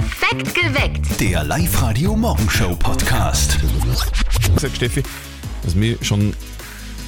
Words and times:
Perfekt 0.00 0.54
geweckt. 0.54 1.18
Der 1.20 1.42
Live-Radio-Morgenshow-Podcast. 1.44 3.56
gesagt, 4.54 4.76
Steffi, 4.76 5.02
dass 5.62 5.74
mir 5.74 5.96
schon, 6.02 6.34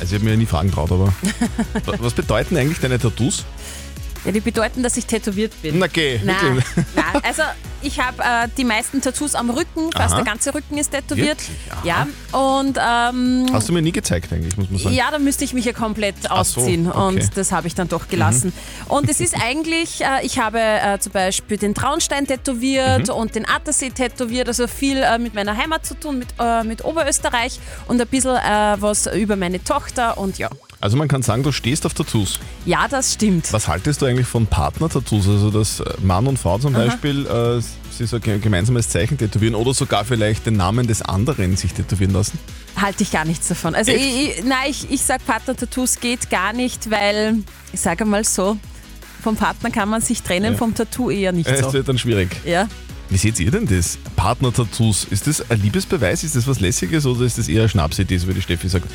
also 0.00 0.14
ich 0.14 0.14
habe 0.14 0.24
mir 0.24 0.30
ja 0.30 0.36
nie 0.38 0.46
fragen 0.46 0.72
traut, 0.72 0.90
aber 0.90 1.08
wa- 1.84 1.94
was 1.98 2.14
bedeuten 2.14 2.56
eigentlich 2.56 2.78
deine 2.80 2.98
Tattoos? 2.98 3.44
Ja, 4.24 4.32
die 4.32 4.40
bedeuten, 4.40 4.82
dass 4.82 4.96
ich 4.96 5.04
tätowiert 5.04 5.52
bin. 5.60 5.78
Na 5.78 5.86
geh, 5.86 6.18
Nein, 6.24 6.62
nein. 6.96 7.22
Also 7.22 7.42
ich 7.88 7.98
habe 8.00 8.22
äh, 8.22 8.48
die 8.56 8.64
meisten 8.64 9.00
Tattoos 9.00 9.34
am 9.34 9.50
Rücken, 9.50 9.90
fast 9.92 10.14
Aha. 10.14 10.22
der 10.22 10.24
ganze 10.24 10.54
Rücken 10.54 10.78
ist 10.78 10.92
tätowiert. 10.92 11.38
Ja. 11.84 12.06
Und 12.32 12.78
ähm, 12.78 13.46
Hast 13.52 13.68
du 13.68 13.72
mir 13.72 13.82
nie 13.82 13.92
gezeigt 13.92 14.32
eigentlich, 14.32 14.56
muss 14.56 14.70
man 14.70 14.78
sagen. 14.78 14.94
ja, 14.94 15.10
da 15.10 15.18
müsste 15.18 15.44
ich 15.44 15.54
mich 15.54 15.64
ja 15.64 15.72
komplett 15.72 16.22
so, 16.22 16.28
ausziehen 16.28 16.86
okay. 16.88 16.98
Mhm. 16.98 17.04
und 17.06 17.36
das 17.36 17.50
habe 17.52 17.66
ich 17.66 17.74
dann 17.74 17.88
doch 17.88 18.08
gelassen. 18.08 18.52
Und 18.88 19.08
es 19.08 19.20
ist 19.20 19.34
eigentlich, 19.42 20.02
äh, 20.02 20.24
ich 20.24 20.38
habe 20.38 20.60
äh, 20.60 20.98
zum 21.00 21.12
Beispiel 21.12 21.56
den 21.56 21.74
Traunstein 21.74 22.26
tätowiert 22.26 23.08
Mhm. 23.08 23.14
und 23.14 23.34
den 23.34 23.48
Attersee 23.48 23.90
tätowiert, 23.90 24.48
also 24.48 24.66
viel 24.66 24.98
äh, 25.02 25.18
mit 25.18 25.34
meiner 25.34 25.56
Heimat 25.56 25.84
zu 25.86 25.94
tun, 25.94 26.18
mit, 26.18 26.28
äh, 26.38 26.62
mit 26.64 26.84
Oberösterreich 26.84 27.58
und 27.88 28.00
ein 28.00 28.06
bisschen 28.06 28.36
äh, 28.36 28.76
was 28.80 29.06
über 29.06 29.36
meine 29.36 29.62
Tochter 29.64 30.18
und 30.18 30.38
ja. 30.38 30.48
Also 30.80 30.96
man 30.96 31.08
kann 31.08 31.22
sagen, 31.22 31.42
du 31.42 31.50
stehst 31.50 31.84
auf 31.86 31.94
Tattoos. 31.94 32.38
Ja, 32.64 32.86
das 32.86 33.14
stimmt. 33.14 33.52
Was 33.52 33.66
haltest 33.66 34.00
du 34.00 34.06
eigentlich 34.06 34.28
von 34.28 34.46
Partner-Tattoos? 34.46 35.26
Also 35.28 35.50
dass 35.50 35.80
äh, 35.80 35.84
Mann 36.02 36.26
und 36.28 36.38
Frau 36.38 36.56
zum 36.58 36.72
Beispiel 36.72 37.26
äh, 37.26 37.60
sich 37.92 38.08
so 38.08 38.18
ein 38.24 38.40
gemeinsames 38.40 38.88
Zeichen 38.88 39.18
tätowieren 39.18 39.56
oder 39.56 39.74
sogar 39.74 40.04
vielleicht 40.04 40.46
den 40.46 40.56
Namen 40.56 40.86
des 40.86 41.02
anderen 41.02 41.56
sich 41.56 41.72
tätowieren 41.74 42.12
lassen? 42.12 42.38
halte 42.80 43.02
ich 43.02 43.10
gar 43.10 43.24
nichts 43.24 43.48
davon. 43.48 43.74
Also 43.74 43.90
Echt? 43.90 44.04
ich, 44.04 44.38
ich, 44.38 44.44
nein, 44.44 44.70
ich, 44.70 44.88
ich 44.88 45.02
sage 45.02 45.24
Partner-Tattoos 45.26 45.98
geht 45.98 46.30
gar 46.30 46.52
nicht, 46.52 46.88
weil, 46.92 47.38
ich 47.72 47.80
sage 47.80 48.04
mal 48.04 48.22
so, 48.22 48.56
vom 49.20 49.34
Partner 49.34 49.70
kann 49.70 49.88
man 49.88 50.00
sich 50.00 50.22
trennen, 50.22 50.52
Ja. 50.52 50.58
vom 50.58 50.76
Tattoo 50.76 51.10
eher 51.10 51.32
nicht 51.32 51.48
Es 51.48 51.58
so. 51.58 51.72
wird 51.72 51.88
dann 51.88 51.98
schwierig. 51.98 52.30
Ja. 52.44 52.68
Wie 53.10 53.16
seht 53.16 53.40
ihr 53.40 53.50
denn 53.50 53.66
das? 53.66 53.98
Partner-Tattoos, 54.16 55.04
ist 55.04 55.26
das 55.26 55.50
ein 55.50 55.62
Liebesbeweis? 55.62 56.24
Ist 56.24 56.36
das 56.36 56.46
was 56.46 56.60
Lässiges 56.60 57.06
oder 57.06 57.22
ist 57.22 57.38
das 57.38 57.48
eher 57.48 57.60
eine 57.60 57.68
Schnapsidee, 57.70 58.18
so 58.18 58.28
wie 58.28 58.34
die 58.34 58.42
Steffi 58.42 58.68
sagt? 58.68 58.86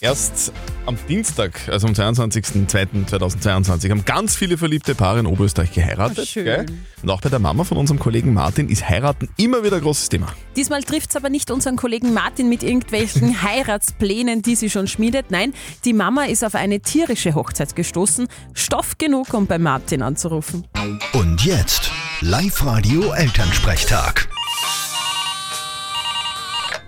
Erst 0.00 0.52
am 0.86 0.96
Dienstag, 1.08 1.68
also 1.68 1.86
am 1.86 1.92
22.02.2022, 1.92 3.90
haben 3.90 4.04
ganz 4.04 4.34
viele 4.34 4.58
verliebte 4.58 4.96
Paare 4.96 5.20
in 5.20 5.26
Oberösterreich 5.26 5.72
geheiratet. 5.72 6.18
Ach, 6.22 6.26
schön. 6.26 6.44
Gell? 6.44 6.66
Und 7.02 7.10
auch 7.10 7.20
bei 7.20 7.28
der 7.28 7.38
Mama 7.38 7.62
von 7.62 7.78
unserem 7.78 8.00
Kollegen 8.00 8.34
Martin 8.34 8.68
ist 8.68 8.88
Heiraten 8.88 9.28
immer 9.36 9.62
wieder 9.62 9.76
ein 9.76 9.82
großes 9.82 10.08
Thema. 10.08 10.26
Diesmal 10.56 10.82
trifft 10.82 11.10
es 11.10 11.16
aber 11.16 11.28
nicht 11.28 11.52
unseren 11.52 11.76
Kollegen 11.76 12.12
Martin 12.12 12.48
mit 12.48 12.64
irgendwelchen 12.64 13.40
Heiratsplänen, 13.42 14.42
die 14.42 14.56
sie 14.56 14.68
schon 14.68 14.88
schmiedet. 14.88 15.30
Nein, 15.30 15.54
die 15.84 15.92
Mama 15.92 16.24
ist 16.24 16.44
auf 16.44 16.56
eine 16.56 16.80
tierische 16.80 17.36
Hochzeit 17.36 17.76
gestoßen. 17.76 18.26
Stoff 18.52 18.98
genug, 18.98 19.32
um 19.32 19.46
bei 19.46 19.58
Martin 19.58 20.02
anzurufen. 20.02 20.66
Und 21.12 21.44
jetzt 21.44 21.92
Live-Radio 22.22 23.12
Elternsprechtag. 23.12 24.26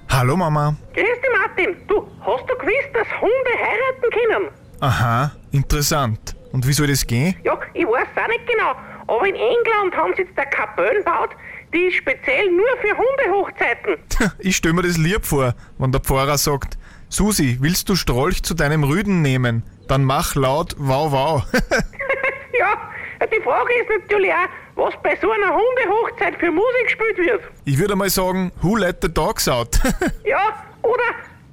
Hallo 0.09 0.39
Mama. 0.39 0.75
Grüß 0.95 1.05
dich, 1.05 1.31
Martin. 1.39 1.77
Du, 1.87 2.09
hast 2.23 2.45
du 2.48 2.57
gewusst, 2.57 2.89
dass 2.95 3.07
Hunde 3.21 3.51
heiraten 3.55 4.11
können? 4.11 4.49
Aha, 4.81 5.33
interessant. 5.53 6.34
Und 6.53 6.67
wie 6.67 6.73
soll 6.73 6.87
das 6.87 7.06
gehen? 7.06 7.37
Ja, 7.45 7.61
ich 7.75 7.84
weiß 7.84 8.09
auch 8.17 8.29
nicht 8.29 8.47
genau. 8.47 8.75
Aber 9.06 9.27
in 9.29 9.34
England 9.34 9.95
haben 9.95 10.15
sie 10.17 10.23
jetzt 10.23 10.39
eine 10.39 10.49
Kapelle 10.49 11.01
gebaut, 11.01 11.37
die 11.75 11.89
ist 11.89 11.97
speziell 11.97 12.51
nur 12.51 12.71
für 12.81 12.97
Hundehochzeiten. 12.97 13.97
Ich 14.39 14.56
stell 14.56 14.73
mir 14.73 14.83
das 14.83 14.97
lieb 14.97 15.27
vor, 15.27 15.55
wenn 15.77 15.93
der 15.93 16.01
Pfarrer 16.01 16.39
sagt, 16.39 16.79
Susi, 17.11 17.59
willst 17.61 17.91
du 17.91 17.97
Strolch 17.97 18.43
zu 18.43 18.55
deinem 18.55 18.83
Rüden 18.83 19.21
nehmen? 19.21 19.62
Dann 19.89 20.05
mach 20.05 20.37
laut 20.37 20.75
wow 20.79 21.12
wow. 21.12 21.43
ja, 22.59 22.91
die 23.27 23.43
Frage 23.43 23.73
ist 23.83 23.91
natürlich 23.91 24.33
auch, 24.33 24.49
was 24.79 24.95
bei 25.03 25.17
so 25.17 25.31
einer 25.31 25.53
Hundehochzeit 25.55 26.37
für 26.39 26.51
Musik 26.51 26.84
gespielt 26.84 27.19
wird. 27.19 27.43
ich 27.65 27.79
würde 27.79 27.97
mal 27.97 28.09
sagen, 28.09 28.53
who 28.62 28.77
let 28.77 28.98
the 29.03 29.12
dogs 29.12 29.48
out? 29.48 29.79
Ja, 30.25 30.65
oder 30.83 31.05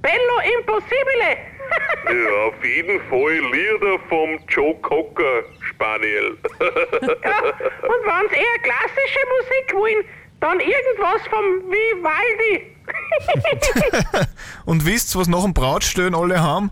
Bello 0.02 0.58
Impossibile. 0.60 1.38
Ja, 2.06 2.48
auf 2.48 2.64
jeden 2.64 3.02
Fall 3.10 3.40
Lieder 3.52 3.98
vom 4.08 4.38
Joe 4.48 4.76
Cocker 4.82 5.44
Spaniel. 5.62 6.38
ja, 6.62 7.40
und 7.42 8.02
wenn 8.06 8.30
sie 8.30 8.36
eher 8.36 8.60
klassische 8.62 9.20
Musik 9.36 9.74
wollen, 9.74 10.06
dann 10.40 10.60
irgendwas 10.60 11.26
vom 11.28 11.44
Vivaldi. 11.72 12.76
Und 14.66 14.86
wisst 14.86 15.16
was 15.18 15.28
nach 15.28 15.42
dem 15.42 15.56
Brautstellen 15.56 16.14
alle 16.14 16.40
haben? 16.42 16.70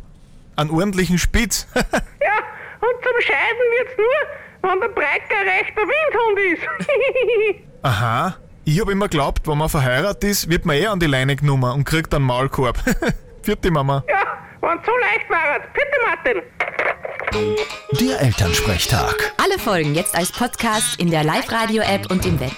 Einen 0.55 0.69
ordentlichen 0.69 1.17
Spitz. 1.17 1.67
Ja, 1.75 1.81
und 1.81 3.03
zum 3.03 3.21
Scheiden 3.21 3.65
wird's 3.79 3.97
nur, 3.97 4.15
wenn 4.63 4.79
der 4.79 4.87
Brecker 4.89 5.41
rechter 5.45 5.81
Windhund 5.81 6.39
ist. 6.59 7.63
Aha. 7.83 8.35
Ich 8.65 8.79
hab 8.79 8.89
immer 8.89 9.09
geglaubt, 9.09 9.45
wenn 9.47 9.57
man 9.57 9.67
verheiratet 9.67 10.23
ist, 10.23 10.49
wird 10.49 10.65
man 10.65 10.77
eh 10.77 10.87
an 10.87 10.99
die 10.99 11.05
Leine 11.05 11.35
genommen 11.35 11.69
und 11.73 11.83
kriegt 11.83 12.13
einen 12.13 12.23
Maulkorb. 12.25 12.77
Vierte 13.41 13.71
Mama. 13.71 14.03
ja, 14.07 14.21
wenn's 14.61 14.85
so 14.85 14.91
leicht 15.01 15.29
war. 15.29 15.59
Bitte, 15.73 15.97
Martin. 16.05 16.41
Der 17.99 18.21
Elternsprechtag. 18.21 19.33
Alle 19.43 19.59
Folgen 19.59 19.95
jetzt 19.95 20.15
als 20.15 20.31
Podcast 20.31 20.97
in 20.99 21.11
der 21.11 21.25
Live-Radio-App 21.25 22.09
und 22.09 22.25
im 22.25 22.39
Web. 22.39 22.53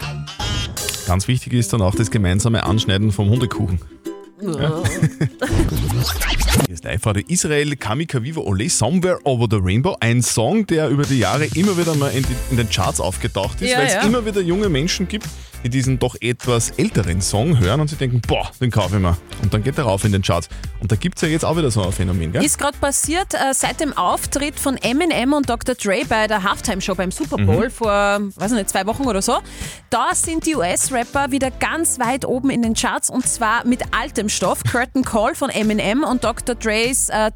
Ganz 1.07 1.27
wichtig 1.27 1.53
ist 1.53 1.73
dann 1.73 1.81
auch 1.81 1.95
das 1.95 2.11
gemeinsame 2.11 2.63
Anschneiden 2.63 3.11
vom 3.11 3.29
Hundekuchen. 3.29 3.79
Hier 4.45 4.83
ist 6.69 6.83
live 6.83 7.01
Israel 7.27 7.75
Kamika 7.75 8.21
Viva 8.21 8.41
Ole 8.41 8.69
Somewhere 8.69 9.19
Over 9.23 9.47
the 9.49 9.57
Rainbow. 9.61 9.95
Ein 9.99 10.21
Song, 10.21 10.67
der 10.67 10.89
über 10.89 11.03
die 11.03 11.17
Jahre 11.19 11.45
immer 11.55 11.77
wieder 11.77 11.95
mal 11.95 12.09
in, 12.09 12.23
die, 12.23 12.35
in 12.51 12.57
den 12.57 12.69
Charts 12.69 12.99
aufgetaucht 12.99 13.61
ist, 13.61 13.71
Ja, 13.71 13.79
weil 13.79 13.87
es 13.87 13.93
ja. 13.93 14.01
immer 14.01 14.25
wieder 14.25 14.41
junge 14.41 14.69
Menschen 14.69 15.07
gibt, 15.07 15.27
die 15.65 15.69
diesen 15.69 15.97
doch 15.97 16.15
etwas 16.21 16.69
älteren 16.77 17.21
Song 17.21 17.59
hören 17.59 17.81
und 17.81 17.87
sie 17.87 17.95
denken, 17.95 18.21
boah, 18.27 18.51
den 18.61 18.69
kaufe 18.69 18.97
ich 18.97 19.01
mir. 19.01 19.17
Und 19.41 19.51
dann 19.51 19.63
geht 19.63 19.75
er 19.79 19.85
rauf 19.85 20.03
in 20.03 20.11
den 20.11 20.21
Charts. 20.21 20.47
Und 20.79 20.91
da 20.91 20.95
gibt 20.95 21.17
es 21.17 21.23
ja 21.23 21.27
jetzt 21.27 21.43
auch 21.43 21.57
wieder 21.57 21.71
so 21.71 21.81
ein 21.81 21.91
Phänomen, 21.91 22.31
gell? 22.31 22.45
Ist 22.45 22.59
gerade 22.59 22.77
passiert 22.77 23.33
äh, 23.33 23.51
seit 23.51 23.79
dem 23.79 23.97
Auftritt 23.97 24.59
von 24.59 24.77
Eminem 24.77 25.33
und 25.33 25.49
Dr. 25.49 25.73
Dre 25.73 26.03
bei 26.07 26.27
der 26.27 26.43
Halftime-Show 26.43 26.93
beim 26.93 27.09
Super 27.09 27.37
Bowl 27.37 27.71
vor, 27.71 28.19
weiß 28.35 28.51
nicht, 28.51 28.69
zwei 28.69 28.85
Wochen 28.85 29.05
oder 29.05 29.23
so. 29.23 29.39
Da 29.89 30.13
sind 30.13 30.45
die 30.45 30.55
US-Rapper 30.55 31.31
wieder 31.31 31.49
ganz 31.49 31.97
weit 31.97 32.25
oben 32.25 32.51
in 32.51 32.61
den 32.61 32.75
Charts 32.75 33.09
und 33.09 33.27
zwar 33.27 33.65
mit 33.65 33.81
altem 33.91 34.29
Stoff. 34.29 34.63
Curtain 34.63 35.03
Call 35.03 35.33
von 35.33 35.49
Eminem 35.49 36.03
und 36.03 36.23
Dr. 36.23 36.53
Dre's 36.53 37.09
äh, 37.09 37.31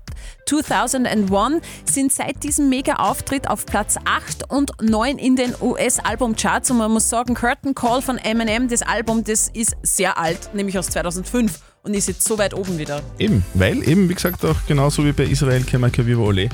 2001 0.46 1.64
sind 1.86 2.12
seit 2.12 2.44
diesem 2.44 2.70
Mega-Auftritt 2.70 3.50
auf 3.50 3.66
Platz 3.66 3.98
8 4.06 4.52
und 4.52 4.72
9 4.82 5.18
in 5.18 5.36
den 5.36 5.56
US-Album-Charts 5.60 6.72
und 6.72 6.78
man 6.78 6.92
muss 6.92 7.10
sagen, 7.10 7.36
Curtain 7.36 7.76
Call 7.76 8.02
von 8.02 8.19
Eminem, 8.26 8.68
das 8.68 8.82
Album, 8.82 9.24
das 9.24 9.50
ist 9.50 9.76
sehr 9.82 10.18
alt, 10.18 10.54
nämlich 10.54 10.78
aus 10.78 10.90
2005 10.90 11.60
und 11.84 11.94
ist 11.94 12.08
jetzt 12.08 12.24
so 12.24 12.38
weit 12.38 12.54
oben 12.54 12.78
wieder. 12.78 13.02
Eben, 13.18 13.44
weil 13.54 13.88
eben, 13.88 14.10
wie 14.10 14.14
gesagt, 14.14 14.44
auch 14.46 14.56
genauso 14.68 15.06
wie 15.06 15.12
bei 15.12 15.24
Israel 15.24 15.64
Kamika 15.64 16.06
Viva 16.06 16.22
Ole, 16.22 16.50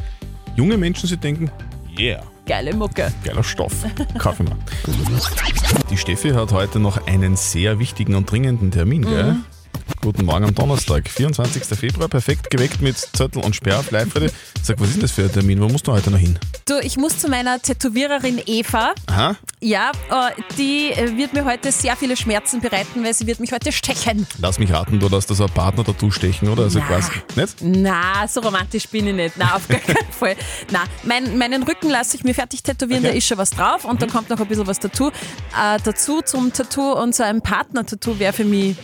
junge 0.55 0.77
Menschen 0.77 1.07
sich 1.07 1.19
denken, 1.19 1.51
yeah. 1.99 2.23
Geile 2.45 2.75
Mucke. 2.75 3.11
Geiler 3.23 3.43
Stoff. 3.43 3.73
Ich 4.15 4.39
mir. 4.39 4.57
Die 5.89 5.97
Steffi 5.97 6.29
hat 6.29 6.51
heute 6.51 6.79
noch 6.79 7.07
einen 7.07 7.35
sehr 7.35 7.79
wichtigen 7.79 8.13
und 8.13 8.29
dringenden 8.29 8.69
Termin, 8.69 9.01
gell? 9.01 9.37
Guten 10.01 10.25
Morgen 10.25 10.45
am 10.45 10.53
Donnerstag, 10.53 11.09
24. 11.09 11.63
Februar, 11.63 12.07
perfekt 12.07 12.51
geweckt 12.51 12.81
mit 12.81 12.97
Zettel 12.97 13.43
und 13.43 13.55
Sperr 13.55 13.79
auf 13.79 13.89
live. 13.89 14.13
Sag, 14.61 14.79
was 14.79 14.89
ist 14.89 14.95
denn 14.95 15.01
das 15.01 15.11
für 15.11 15.23
ein 15.23 15.31
Termin? 15.31 15.59
Wo 15.59 15.67
musst 15.67 15.87
du 15.87 15.91
heute 15.91 16.11
noch 16.11 16.19
hin? 16.19 16.37
Du, 16.67 16.79
ich 16.79 16.97
muss 16.97 17.19
zu 17.19 17.29
meiner 17.29 17.61
Tätowiererin 17.61 18.41
Eva. 18.47 18.95
Aha, 19.05 19.35
Ja, 19.61 19.91
äh, 20.09 20.31
die 20.57 20.89
äh, 20.89 21.15
wird 21.15 21.33
mir 21.33 21.45
heute 21.45 21.71
sehr 21.71 21.95
viele 21.95 22.17
Schmerzen 22.17 22.59
bereiten, 22.59 23.03
weil 23.03 23.13
sie 23.13 23.27
wird 23.27 23.39
mich 23.39 23.51
heute 23.51 23.71
stechen. 23.71 24.25
lass 24.39 24.57
mich 24.57 24.71
raten, 24.73 24.99
du 24.99 25.07
lässt 25.07 25.29
da 25.29 25.35
so 25.35 25.43
ein 25.43 25.51
Partner-Tattoo 25.51 26.09
stechen, 26.09 26.49
oder? 26.49 26.63
Also 26.63 26.79
quasi, 26.81 27.11
nicht? 27.35 27.57
Na, 27.61 28.27
so 28.27 28.39
romantisch 28.39 28.87
bin 28.87 29.05
ich 29.05 29.13
nicht. 29.13 29.35
Na, 29.37 29.55
auf 29.57 29.67
gar 29.67 29.77
keinen 29.79 30.07
Fall. 30.11 30.35
Na, 30.71 30.85
mein, 31.03 31.37
meinen 31.37 31.61
Rücken 31.61 31.91
lasse 31.91 32.17
ich 32.17 32.23
mir 32.23 32.33
fertig 32.33 32.63
tätowieren, 32.63 33.03
Okay. 33.03 33.11
da 33.11 33.17
ist 33.19 33.27
schon 33.27 33.37
was 33.37 33.51
drauf 33.51 33.85
und 33.85 34.01
dann 34.01 34.09
kommt 34.09 34.31
noch 34.31 34.39
ein 34.39 34.47
bisschen 34.47 34.65
was 34.65 34.79
dazu. 34.79 35.09
Äh, 35.09 35.77
dazu 35.83 36.23
zum 36.23 36.51
Tattoo 36.51 36.93
und 36.99 37.13
so 37.13 37.21
ein 37.21 37.41
Partner-Tattoo 37.43 38.17
wäre 38.17 38.33
für 38.33 38.43
mich 38.43 38.75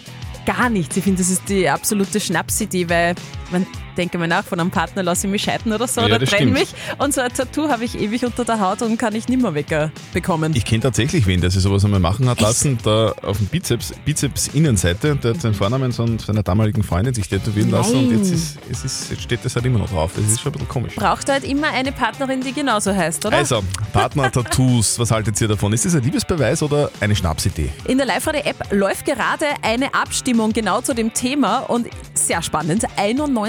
gar 0.46 0.70
nichts. 0.70 0.96
Ich 0.98 1.04
finde, 1.04 1.24
das 1.24 1.32
ist 1.32 1.50
die 1.50 1.68
absolute 1.68 2.20
Schnapsidee, 2.20 2.88
weil 2.90 3.16
man 3.52 3.66
denke 3.98 4.18
mal 4.18 4.28
nach, 4.28 4.44
von 4.44 4.60
einem 4.60 4.72
Partner 4.72 5.04
lasse 5.04 5.28
ich 5.28 5.32
mich 5.32 5.44
scheiden 5.44 5.74
oder 5.74 5.88
so 5.88 6.02
Ja, 6.02 6.08
oder 6.08 6.26
trenne 6.26 6.52
mich. 6.52 6.70
Und 6.98 7.14
so 7.14 7.22
ein 7.22 7.32
Tattoo 7.32 7.70
habe 7.70 7.84
ich 7.86 8.00
ewig 8.00 8.26
unter 8.26 8.46
der 8.46 8.60
Haut 8.60 8.82
und 8.82 8.98
kann 8.98 9.14
ich 9.16 9.28
nimmer 9.28 9.54
wegbekommen. 9.54 10.56
Ich 10.56 10.66
kenne 10.66 10.82
tatsächlich 10.82 11.28
wen, 11.28 11.42
der 11.42 11.52
sich 11.52 11.62
sowas 11.62 11.84
einmal 11.86 12.00
machen 12.00 12.28
hat 12.30 12.42
lassen, 12.42 12.78
da 12.84 13.14
auf 13.22 13.38
dem 13.38 13.48
Bizeps, 13.48 13.94
Bizeps-Innenseite, 14.06 15.16
der 15.16 15.34
hat 15.34 15.42
seinen 15.42 15.54
Vornamen 15.54 15.92
seiner 15.92 16.44
damaligen 16.44 16.84
Freundin 16.84 17.14
sich 17.14 17.28
tätowieren 17.28 17.72
lassen 17.72 17.98
und 17.98 18.18
jetzt, 18.18 18.32
ist, 18.32 18.60
es 18.70 18.84
ist, 18.84 19.12
jetzt 19.12 19.24
steht 19.24 19.44
das 19.44 19.56
halt 19.56 19.66
immer 19.66 19.80
noch 19.80 19.90
drauf. 19.90 20.12
Das 20.16 20.26
ist 20.26 20.42
schon 20.42 20.52
ein 20.52 20.54
bisschen 20.54 20.70
komisch. 20.70 20.96
Braucht 20.96 21.30
halt 21.30 21.44
immer 21.44 21.68
eine 21.70 21.92
Partnerin, 21.92 22.42
die 22.42 22.54
genauso 22.54 22.94
heißt, 22.96 23.26
oder? 23.26 23.38
Also, 23.38 23.64
Partner-Tattoos, 23.94 25.00
was 25.00 25.12
haltet 25.12 25.40
ihr 25.42 25.48
davon? 25.48 25.74
Ist 25.74 25.86
das 25.86 25.96
ein 25.96 26.04
Liebesbeweis 26.04 26.64
oder 26.64 26.92
eine 27.00 27.16
Schnapsidee? 27.16 27.70
In 27.88 27.98
der 27.98 28.08
Live-Radio-App 28.08 28.72
läuft 28.72 29.06
gerade 29.06 29.46
eine 29.62 29.94
Abstimmung 29.94 30.54
genau 30.54 30.82
zu 30.82 30.94
dem 30.94 31.14
Thema 31.14 31.60
und 31.60 31.88
sehr 32.14 32.42
spannend. 32.42 32.86
91% 32.98 33.41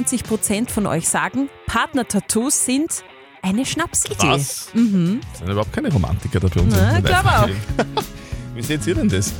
von 0.70 0.86
euch 0.86 1.08
sagen, 1.08 1.48
Partner-Tattoos 1.66 2.64
sind 2.64 3.04
eine 3.42 3.66
Schnapsidee. 3.66 4.28
Was? 4.28 4.68
Mhm. 4.74 5.20
Sind 5.36 5.48
überhaupt 5.48 5.72
keine 5.72 5.92
Romantiker 5.92 6.40
da 6.40 6.48
bei 6.48 6.60
uns. 6.60 6.74
Na, 6.74 6.96
in 6.96 7.02
der 7.04 7.12
glaub 7.22 7.26
auch. 7.26 7.48
Wie 8.54 8.62
seht 8.62 8.86
ihr 8.86 8.94
denn 8.94 9.08
das? 9.08 9.32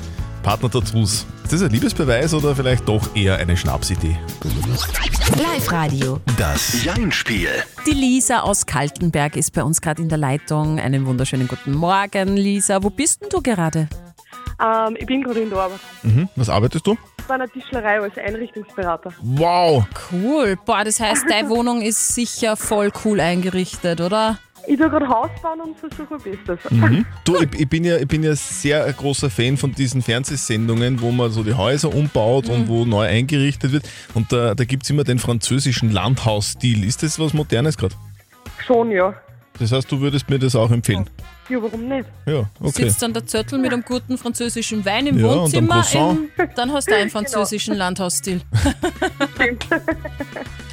Partner-Tattoos. 0.43 1.27
Ist 1.45 1.53
das 1.53 1.63
ein 1.63 1.71
Liebesbeweis 1.71 2.35
oder 2.35 2.57
vielleicht 2.57 2.89
doch 2.89 3.15
eher 3.15 3.37
eine 3.37 3.57
Schnapsidee? 3.57 4.17
Live-Radio. 5.37 6.21
Das 6.37 6.83
Jein-Spiel. 6.83 7.49
Die 7.87 7.93
Lisa 7.93 8.41
aus 8.41 8.67
Kaltenberg 8.67 9.37
ist 9.37 9.53
bei 9.53 9.63
uns 9.63 9.81
gerade 9.81 10.03
in 10.03 10.09
der 10.09 10.19
Leitung. 10.19 10.81
Einen 10.81 11.07
wunderschönen 11.07 11.47
guten 11.47 11.73
Morgen, 11.73 12.37
Lisa. 12.37 12.83
Wo 12.83 12.91
bist 12.91 13.23
denn 13.23 13.29
du 13.29 13.41
gerade? 13.41 13.89
Ähm, 14.61 14.97
ich 14.99 15.07
bin 15.07 15.23
gerade 15.23 15.41
in 15.41 15.51
der 15.51 15.59
Arbeit. 15.59 15.81
Mhm. 16.03 16.29
Was 16.37 16.49
arbeitest 16.49 16.87
du? 16.87 16.97
Bei 17.29 17.35
einer 17.35 17.49
Tischlerei 17.49 18.01
als 18.01 18.19
Einrichtungsberater. 18.19 19.13
Wow! 19.23 19.85
Cool. 20.11 20.57
Boah, 20.65 20.85
das 20.85 21.01
heißt, 21.01 21.25
deine 21.29 21.49
Wohnung 21.49 21.83
ist 21.83 22.15
sicher 22.15 22.57
voll 22.57 22.91
cool 23.05 23.21
eingerichtet, 23.21 24.01
oder? 24.01 24.39
Ich 24.67 24.79
tue 24.79 24.89
gerade 24.89 25.09
Haus 25.09 25.31
bauen 25.43 25.61
und 25.61 25.79
versuche 25.79 26.07
mein 26.11 26.21
Bestes. 26.21 26.71
Mhm. 26.71 27.05
Du, 27.25 27.37
ich, 27.37 27.61
ich, 27.61 27.69
bin 27.69 27.85
ja, 27.85 27.97
ich 27.97 28.07
bin 28.07 28.23
ja 28.23 28.35
sehr 28.37 28.93
großer 28.93 29.29
Fan 29.29 29.57
von 29.57 29.73
diesen 29.73 30.03
Fernsehsendungen, 30.03 31.01
wo 31.01 31.11
man 31.11 31.31
so 31.31 31.43
die 31.43 31.55
Häuser 31.55 31.93
umbaut 31.93 32.49
und 32.49 32.69
wo 32.69 32.85
neu 32.85 33.07
eingerichtet 33.07 33.73
wird. 33.73 33.89
Und 34.15 34.33
da, 34.33 34.55
da 34.55 34.65
gibt 34.65 34.85
es 34.85 34.91
immer 34.91 35.05
den 35.05 35.19
französischen 35.19 35.91
Landhausstil. 35.91 36.85
Ist 36.85 37.03
das 37.03 37.19
was 37.19 37.33
Modernes 37.33 37.77
gerade? 37.77 37.95
Schon, 38.65 38.93
ja. 38.93 39.15
Das 39.59 39.73
heißt, 39.73 39.91
du 39.91 40.01
würdest 40.01 40.31
mir 40.31 40.39
das 40.39 40.55
auch 40.55 40.71
empfehlen? 40.71 41.11
Ja, 41.19 41.23
warum 41.61 41.89
nicht? 41.89 42.07
Ja, 42.27 42.49
okay. 42.61 42.85
Sitzt 42.85 43.03
dann 43.03 43.13
der 43.13 43.27
Zöttl 43.27 43.59
mit 43.59 43.73
einem 43.73 43.83
guten 43.83 44.17
französischen 44.17 44.85
Wein 44.85 45.09
im 45.09 45.19
Ja, 45.19 45.27
und 45.27 45.39
Wohnzimmer. 45.41 45.81
Croissant. 45.83 46.21
Im, 46.39 46.49
dann 46.55 46.73
hast 46.73 46.89
du 46.89 46.95
einen 46.97 47.11
französischen 47.11 47.75
Landhausstil. 47.75 48.41
Stimmt. 49.35 49.67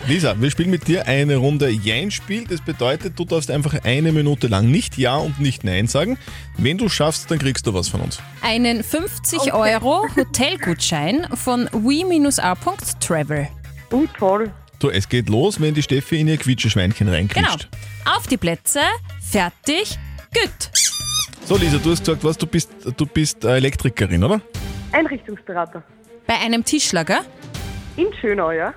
Lisa, 0.07 0.39
wir 0.39 0.49
spielen 0.49 0.69
mit 0.69 0.87
dir 0.87 1.07
eine 1.07 1.35
Runde 1.37 1.69
Jein-Spiel. 1.69 2.45
Das 2.47 2.61
bedeutet, 2.61 3.17
du 3.19 3.25
darfst 3.25 3.51
einfach 3.51 3.83
eine 3.83 4.11
Minute 4.11 4.47
lang 4.47 4.69
nicht 4.71 4.97
Ja 4.97 5.17
und 5.17 5.39
nicht 5.39 5.63
Nein 5.63 5.87
sagen. 5.87 6.17
Wenn 6.57 6.77
du 6.77 6.89
schaffst, 6.89 7.29
dann 7.31 7.39
kriegst 7.39 7.67
du 7.67 7.73
was 7.73 7.89
von 7.89 8.01
uns. 8.01 8.19
Einen 8.41 8.83
50 8.83 9.53
Euro 9.53 10.05
Hotelgutschein 10.15 11.27
von 11.35 11.69
we-a.travel. 11.73 13.47
Oh, 13.91 14.03
toll. 14.17 14.51
Du, 14.79 14.89
es 14.89 15.09
geht 15.09 15.27
los, 15.29 15.59
wenn 15.59 15.73
die 15.73 15.83
Steffi 15.83 16.19
in 16.21 16.27
ihr 16.27 16.37
Quietscheschweinchen 16.37 17.07
Genau. 17.07 17.17
reinquitscht. 17.17 17.67
Auf 18.05 18.27
die 18.27 18.37
Plätze, 18.37 18.79
fertig, 19.21 19.99
gut. 20.33 20.69
So, 21.45 21.57
Lisa, 21.57 21.77
du 21.77 21.91
hast 21.91 21.99
gesagt, 22.05 22.23
was, 22.23 22.37
du 22.37 22.45
bist, 22.45 22.69
du 22.95 23.05
bist 23.05 23.43
äh, 23.43 23.55
Elektrikerin, 23.57 24.23
oder? 24.23 24.41
Einrichtungsberater. 24.91 25.83
Bei 26.27 26.35
einem 26.39 26.63
Tischler, 26.63 27.03
gell? 27.03 27.19
In 27.97 28.07
Schönau, 28.21 28.51
ja? 28.51 28.73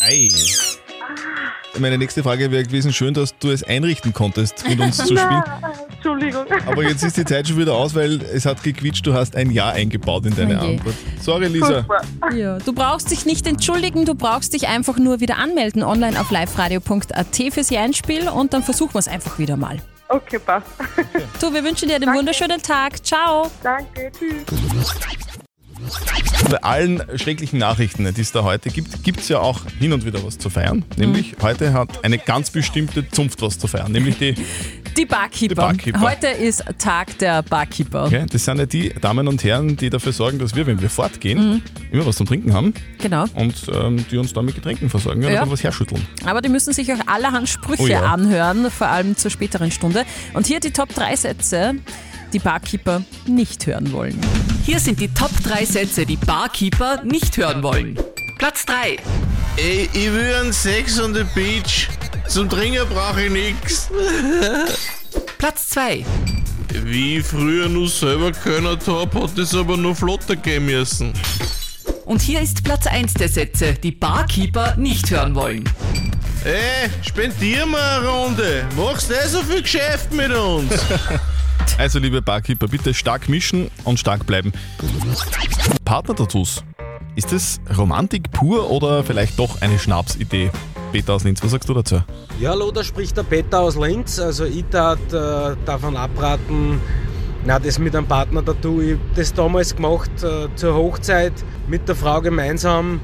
Ei. 0.00 0.30
Meine 1.78 1.98
nächste 1.98 2.22
Frage 2.22 2.50
wäre 2.50 2.62
gewesen, 2.62 2.92
schön, 2.92 3.12
dass 3.14 3.36
du 3.38 3.50
es 3.50 3.62
einrichten 3.64 4.12
konntest, 4.12 4.66
mit 4.68 4.78
uns 4.80 4.96
zu 4.96 5.16
spielen. 5.18 5.42
Entschuldigung. 5.96 6.44
Aber 6.66 6.82
jetzt 6.84 7.02
ist 7.02 7.16
die 7.16 7.24
Zeit 7.24 7.48
schon 7.48 7.58
wieder 7.58 7.74
aus, 7.74 7.94
weil 7.94 8.22
es 8.22 8.46
hat 8.46 8.62
gequietscht, 8.62 9.04
du 9.06 9.12
hast 9.12 9.34
ein 9.36 9.50
Ja 9.50 9.70
eingebaut 9.70 10.24
in 10.26 10.36
deine 10.36 10.60
Oh 10.60 10.64
je. 10.64 10.76
Antwort. 10.76 10.94
Sorry, 11.20 11.46
Lisa. 11.48 11.82
Super. 11.82 12.00
Ja. 12.34 12.58
Du 12.58 12.72
brauchst 12.72 13.10
dich 13.10 13.26
nicht 13.26 13.46
entschuldigen, 13.46 14.04
du 14.04 14.14
brauchst 14.14 14.54
dich 14.54 14.68
einfach 14.68 14.96
nur 14.98 15.20
wieder 15.20 15.36
anmelden 15.38 15.82
online 15.82 16.18
auf 16.20 16.30
liveradio.at 16.30 17.36
fürs 17.52 17.72
Einspiel 17.72 18.28
und 18.28 18.54
dann 18.54 18.62
versuchen 18.62 18.94
wir 18.94 19.00
es 19.00 19.08
einfach 19.08 19.38
wieder 19.38 19.56
mal. 19.56 19.78
Okay, 20.08 20.38
passt. 20.38 20.66
Du, 21.40 21.52
wir 21.52 21.64
wünschen 21.64 21.88
dir 21.88 21.96
einen 21.96 22.14
wunderschönen 22.14 22.60
Tag. 22.60 23.04
Ciao. 23.04 23.50
Danke, 23.62 24.12
tschüss. 24.16 24.94
Bei 26.50 26.62
allen 26.62 27.02
schrecklichen 27.18 27.58
Nachrichten, 27.58 28.12
die 28.12 28.20
es 28.20 28.32
da 28.32 28.44
heute 28.44 28.70
gibt, 28.70 29.02
gibt 29.02 29.20
es 29.20 29.28
ja 29.28 29.40
auch 29.40 29.60
hin 29.78 29.92
und 29.92 30.04
wieder 30.04 30.24
was 30.24 30.38
zu 30.38 30.50
feiern. 30.50 30.84
Nämlich 30.96 31.36
heute 31.42 31.72
hat 31.72 32.04
eine 32.04 32.18
ganz 32.18 32.50
bestimmte 32.50 33.08
Zunft 33.08 33.42
was 33.42 33.58
zu 33.58 33.66
feiern, 33.66 33.92
nämlich 33.92 34.18
die 34.18 34.34
Die 34.96 35.06
Barkeeper. 35.06 35.48
Die 35.48 35.54
Barkeeper. 35.54 36.00
Heute 36.00 36.28
ist 36.28 36.62
Tag 36.78 37.18
der 37.18 37.42
Barkeeper. 37.42 38.04
Okay, 38.04 38.26
das 38.30 38.44
sind 38.44 38.58
ja 38.58 38.66
die 38.66 38.90
Damen 39.00 39.26
und 39.26 39.42
Herren, 39.42 39.76
die 39.76 39.90
dafür 39.90 40.12
sorgen, 40.12 40.38
dass 40.38 40.54
wir, 40.54 40.66
wenn 40.66 40.80
wir 40.80 40.88
fortgehen, 40.88 41.62
immer 41.90 42.06
was 42.06 42.16
zum 42.16 42.26
Trinken 42.26 42.52
haben 42.54 42.72
Genau. 43.00 43.24
und 43.34 43.54
ähm, 43.72 44.04
die 44.10 44.16
uns 44.18 44.32
dann 44.32 44.44
mit 44.44 44.54
Getränken 44.54 44.88
versorgen 44.88 45.22
ja, 45.22 45.30
Ja. 45.30 45.42
und 45.42 45.50
was 45.50 45.64
herschütteln. 45.64 46.00
Aber 46.24 46.40
die 46.42 46.48
müssen 46.48 46.72
sich 46.72 46.92
auch 46.92 46.98
allerhand 47.06 47.48
Sprüche 47.48 47.82
Oh 47.82 47.86
ja. 47.88 48.02
anhören, 48.12 48.70
vor 48.70 48.86
allem 48.86 49.16
zur 49.16 49.30
späteren 49.32 49.70
Stunde. 49.72 50.04
Und 50.32 50.46
hier 50.46 50.60
die 50.60 50.70
Top 50.70 50.94
3 50.94 51.16
Sätze, 51.16 51.74
die 52.32 52.38
Barkeeper 52.38 53.02
nicht 53.26 53.66
hören 53.66 53.90
wollen. 53.92 54.18
Hier 54.64 54.78
sind 54.78 55.00
die 55.00 55.08
Top 55.08 55.30
3 55.42 55.64
Sätze, 55.64 56.06
die 56.06 56.16
Barkeeper 56.16 57.02
nicht 57.04 57.36
hören 57.36 57.62
wollen. 57.64 57.98
Platz 58.38 58.64
3. 58.66 58.96
Ey, 59.56 59.88
ich 59.92 60.12
will 60.12 60.34
einen 60.40 60.52
Sex 60.52 61.00
on 61.00 61.14
the 61.14 61.24
Beach. 61.34 61.88
Zum 62.28 62.48
Trinken 62.48 62.86
brauche 62.88 63.24
ich 63.24 63.30
nix. 63.30 63.90
Platz 65.38 65.68
2. 65.70 66.04
Wie 66.84 67.18
ich 67.18 67.26
früher 67.26 67.68
nur 67.68 67.88
selber 67.88 68.32
können 68.32 68.78
hab, 68.86 69.14
hat 69.14 69.38
es 69.38 69.54
aber 69.54 69.76
nur 69.76 69.94
flotter 69.94 70.36
gehen 70.36 70.66
müssen. 70.66 71.12
Und 72.04 72.20
hier 72.20 72.40
ist 72.40 72.64
Platz 72.64 72.86
1 72.86 73.14
der 73.14 73.28
Sätze, 73.28 73.74
die 73.74 73.92
Barkeeper 73.92 74.74
nicht 74.76 75.10
hören 75.10 75.34
wollen. 75.34 75.64
Ey, 76.44 76.90
spendier 77.02 77.64
mal 77.64 78.00
eine 78.00 78.08
Runde. 78.08 78.66
Machst 78.76 79.10
du 79.10 79.14
so 79.28 79.42
viel 79.42 79.62
Geschäft 79.62 80.12
mit 80.12 80.32
uns? 80.32 80.72
Also, 81.78 81.98
liebe 81.98 82.20
Barkeeper, 82.20 82.68
bitte 82.68 82.92
stark 82.94 83.28
mischen 83.28 83.70
und 83.84 83.98
stark 83.98 84.26
bleiben. 84.26 84.52
Partner-Tattoos. 85.84 86.62
Ist 87.16 87.32
das 87.32 87.58
Romantik 87.76 88.30
pur 88.32 88.70
oder 88.70 89.02
vielleicht 89.02 89.38
doch 89.38 89.60
eine 89.62 89.78
Schnapsidee? 89.78 90.50
Peter 90.94 91.14
aus 91.14 91.24
Linz, 91.24 91.42
was 91.42 91.50
sagst 91.50 91.68
du 91.68 91.74
dazu? 91.74 92.02
Ja, 92.38 92.50
hallo, 92.50 92.70
da 92.70 92.84
spricht 92.84 93.16
der 93.16 93.24
Peter 93.24 93.58
aus 93.58 93.74
Linz. 93.74 94.20
Also 94.20 94.44
ich 94.44 94.64
tat, 94.70 95.00
äh, 95.12 95.56
davon 95.64 95.96
abraten, 95.96 96.80
na, 97.44 97.58
das 97.58 97.80
mit 97.80 97.96
einem 97.96 98.06
Partner 98.06 98.44
tattoo. 98.44 98.80
Ich 98.80 98.92
hab 98.92 99.16
das 99.16 99.34
damals 99.34 99.74
gemacht 99.74 100.12
äh, 100.22 100.46
zur 100.54 100.76
Hochzeit 100.76 101.32
mit 101.66 101.88
der 101.88 101.96
Frau 101.96 102.20
gemeinsam. 102.20 103.00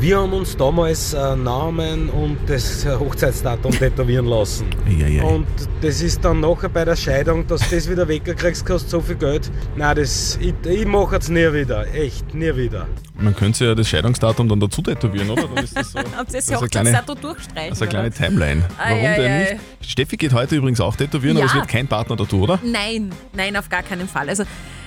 Wir 0.00 0.18
haben 0.18 0.32
uns 0.34 0.54
damals 0.56 1.14
äh, 1.14 1.36
Namen 1.36 2.10
und 2.10 2.36
das 2.46 2.84
Hochzeitsdatum 2.86 3.72
tätowieren 3.72 4.26
lassen. 4.26 4.66
Eieiei. 4.86 5.22
Und 5.22 5.46
das 5.80 6.02
ist 6.02 6.22
dann 6.24 6.40
nachher 6.40 6.68
bei 6.68 6.84
der 6.84 6.96
Scheidung, 6.96 7.46
dass 7.46 7.66
du 7.68 7.74
das 7.76 7.88
wieder 7.88 8.06
wegkriegst, 8.06 8.66
kostet 8.66 8.90
so 8.90 9.00
viel 9.00 9.14
Geld. 9.14 9.50
Nein, 9.76 9.96
das, 9.96 10.38
ich, 10.42 10.52
ich 10.68 10.86
mache 10.86 11.16
es 11.16 11.28
nie 11.30 11.50
wieder. 11.52 11.86
Echt, 11.94 12.34
nie 12.34 12.54
wieder. 12.54 12.86
Man 13.18 13.34
könnte 13.34 13.64
ja 13.64 13.74
das 13.74 13.88
Scheidungsdatum 13.88 14.46
dann 14.48 14.60
dazu 14.60 14.82
tätowieren, 14.82 15.30
oder? 15.30 15.44
Dann 15.54 15.64
ist 15.64 15.76
das 15.76 15.92
so, 15.92 15.98
Habt 16.16 16.32
ihr 16.34 16.40
das 16.40 16.50
Also 16.50 16.60
eine 16.60 16.68
kleine- 16.68 16.88
Hochzeitsdatum 16.90 17.20
durchstreichen? 17.22 17.70
also 17.70 17.84
eine 17.84 17.90
kleine 17.90 18.08
oder? 18.08 18.16
Timeline. 18.16 18.62
Ei, 18.76 18.90
Warum 18.90 19.04
ei, 19.06 19.16
denn 19.16 19.38
nicht? 19.38 19.56
Steffi 19.80 20.16
geht 20.18 20.32
heute 20.34 20.56
übrigens 20.56 20.80
auch 20.82 20.96
tätowieren, 20.96 21.36
aber 21.38 21.46
Ja. 21.46 21.52
es 21.52 21.54
wird 21.54 21.68
kein 21.68 21.86
Partner-Tattoo, 21.86 22.42
oder? 22.42 22.58
Nein, 22.62 23.10
nein, 23.32 23.56
auf 23.56 23.68
gar 23.70 23.82
keinen 23.82 24.08
Fall. 24.08 24.28
Also 24.28 24.42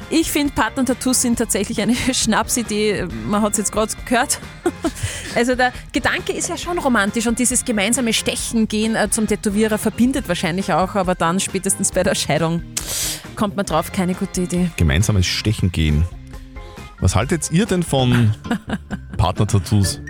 ich 0.09 0.31
finde, 0.31 0.53
Partner-Tattoos 0.53 1.21
sind 1.21 1.37
tatsächlich 1.37 1.81
eine 1.81 1.95
Schnapsidee. 2.13 3.07
Man 3.27 3.41
hat 3.41 3.53
es 3.53 3.57
jetzt 3.57 3.71
gerade 3.71 3.93
gehört. 4.05 4.39
Also 5.35 5.53
der 5.53 5.71
Gedanke 5.91 6.31
ist 6.33 6.49
ja 6.49 6.57
schon 6.57 6.79
romantisch 6.79 7.27
und 7.27 7.37
dieses 7.37 7.63
gemeinsame 7.63 8.11
Stechen 8.11 8.67
gehen 8.67 8.95
äh, 8.95 9.07
zum 9.11 9.27
Tätowierer 9.27 9.77
verbindet 9.77 10.27
wahrscheinlich 10.27 10.73
auch, 10.73 10.95
aber 10.95 11.13
dann 11.13 11.39
spätestens 11.39 11.91
bei 11.91 12.01
der 12.01 12.15
Scheidung 12.15 12.63
kommt 13.35 13.55
man 13.55 13.65
drauf, 13.67 13.91
keine 13.91 14.15
gute 14.15 14.41
Idee. 14.41 14.71
Gemeinsames 14.77 15.27
Stechen 15.27 15.71
gehen. 15.71 16.05
Was 16.99 17.15
haltet 17.15 17.51
ihr 17.51 17.67
denn 17.67 17.83
von 17.83 18.33
Partner-Tattoos? 19.17 20.01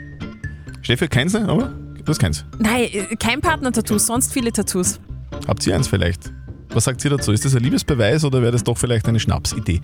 Steffi, 0.81 1.09
keins, 1.09 1.33
ne? 1.33 1.49
aber 1.49 1.73
du 1.97 2.07
hast 2.07 2.19
keins. 2.19 2.45
Nein, 2.59 2.83
äh, 2.93 3.15
kein 3.17 3.41
Partner-Tattoo, 3.41 3.97
sonst 3.97 4.31
viele 4.31 4.53
Tattoos. 4.53 5.01
Habt 5.45 5.67
ihr 5.67 5.75
eins 5.75 5.89
vielleicht? 5.89 6.31
Was 6.77 6.83
sagt 6.83 7.03
ihr 7.03 7.09
dazu? 7.09 7.31
Ist 7.31 7.43
das 7.43 7.55
ein 7.55 7.63
Liebesbeweis 7.63 8.23
oder 8.23 8.39
wäre 8.43 8.51
das 8.51 8.63
doch 8.63 8.77
vielleicht 8.77 9.07
eine 9.07 9.19
Schnapsidee? 9.19 9.81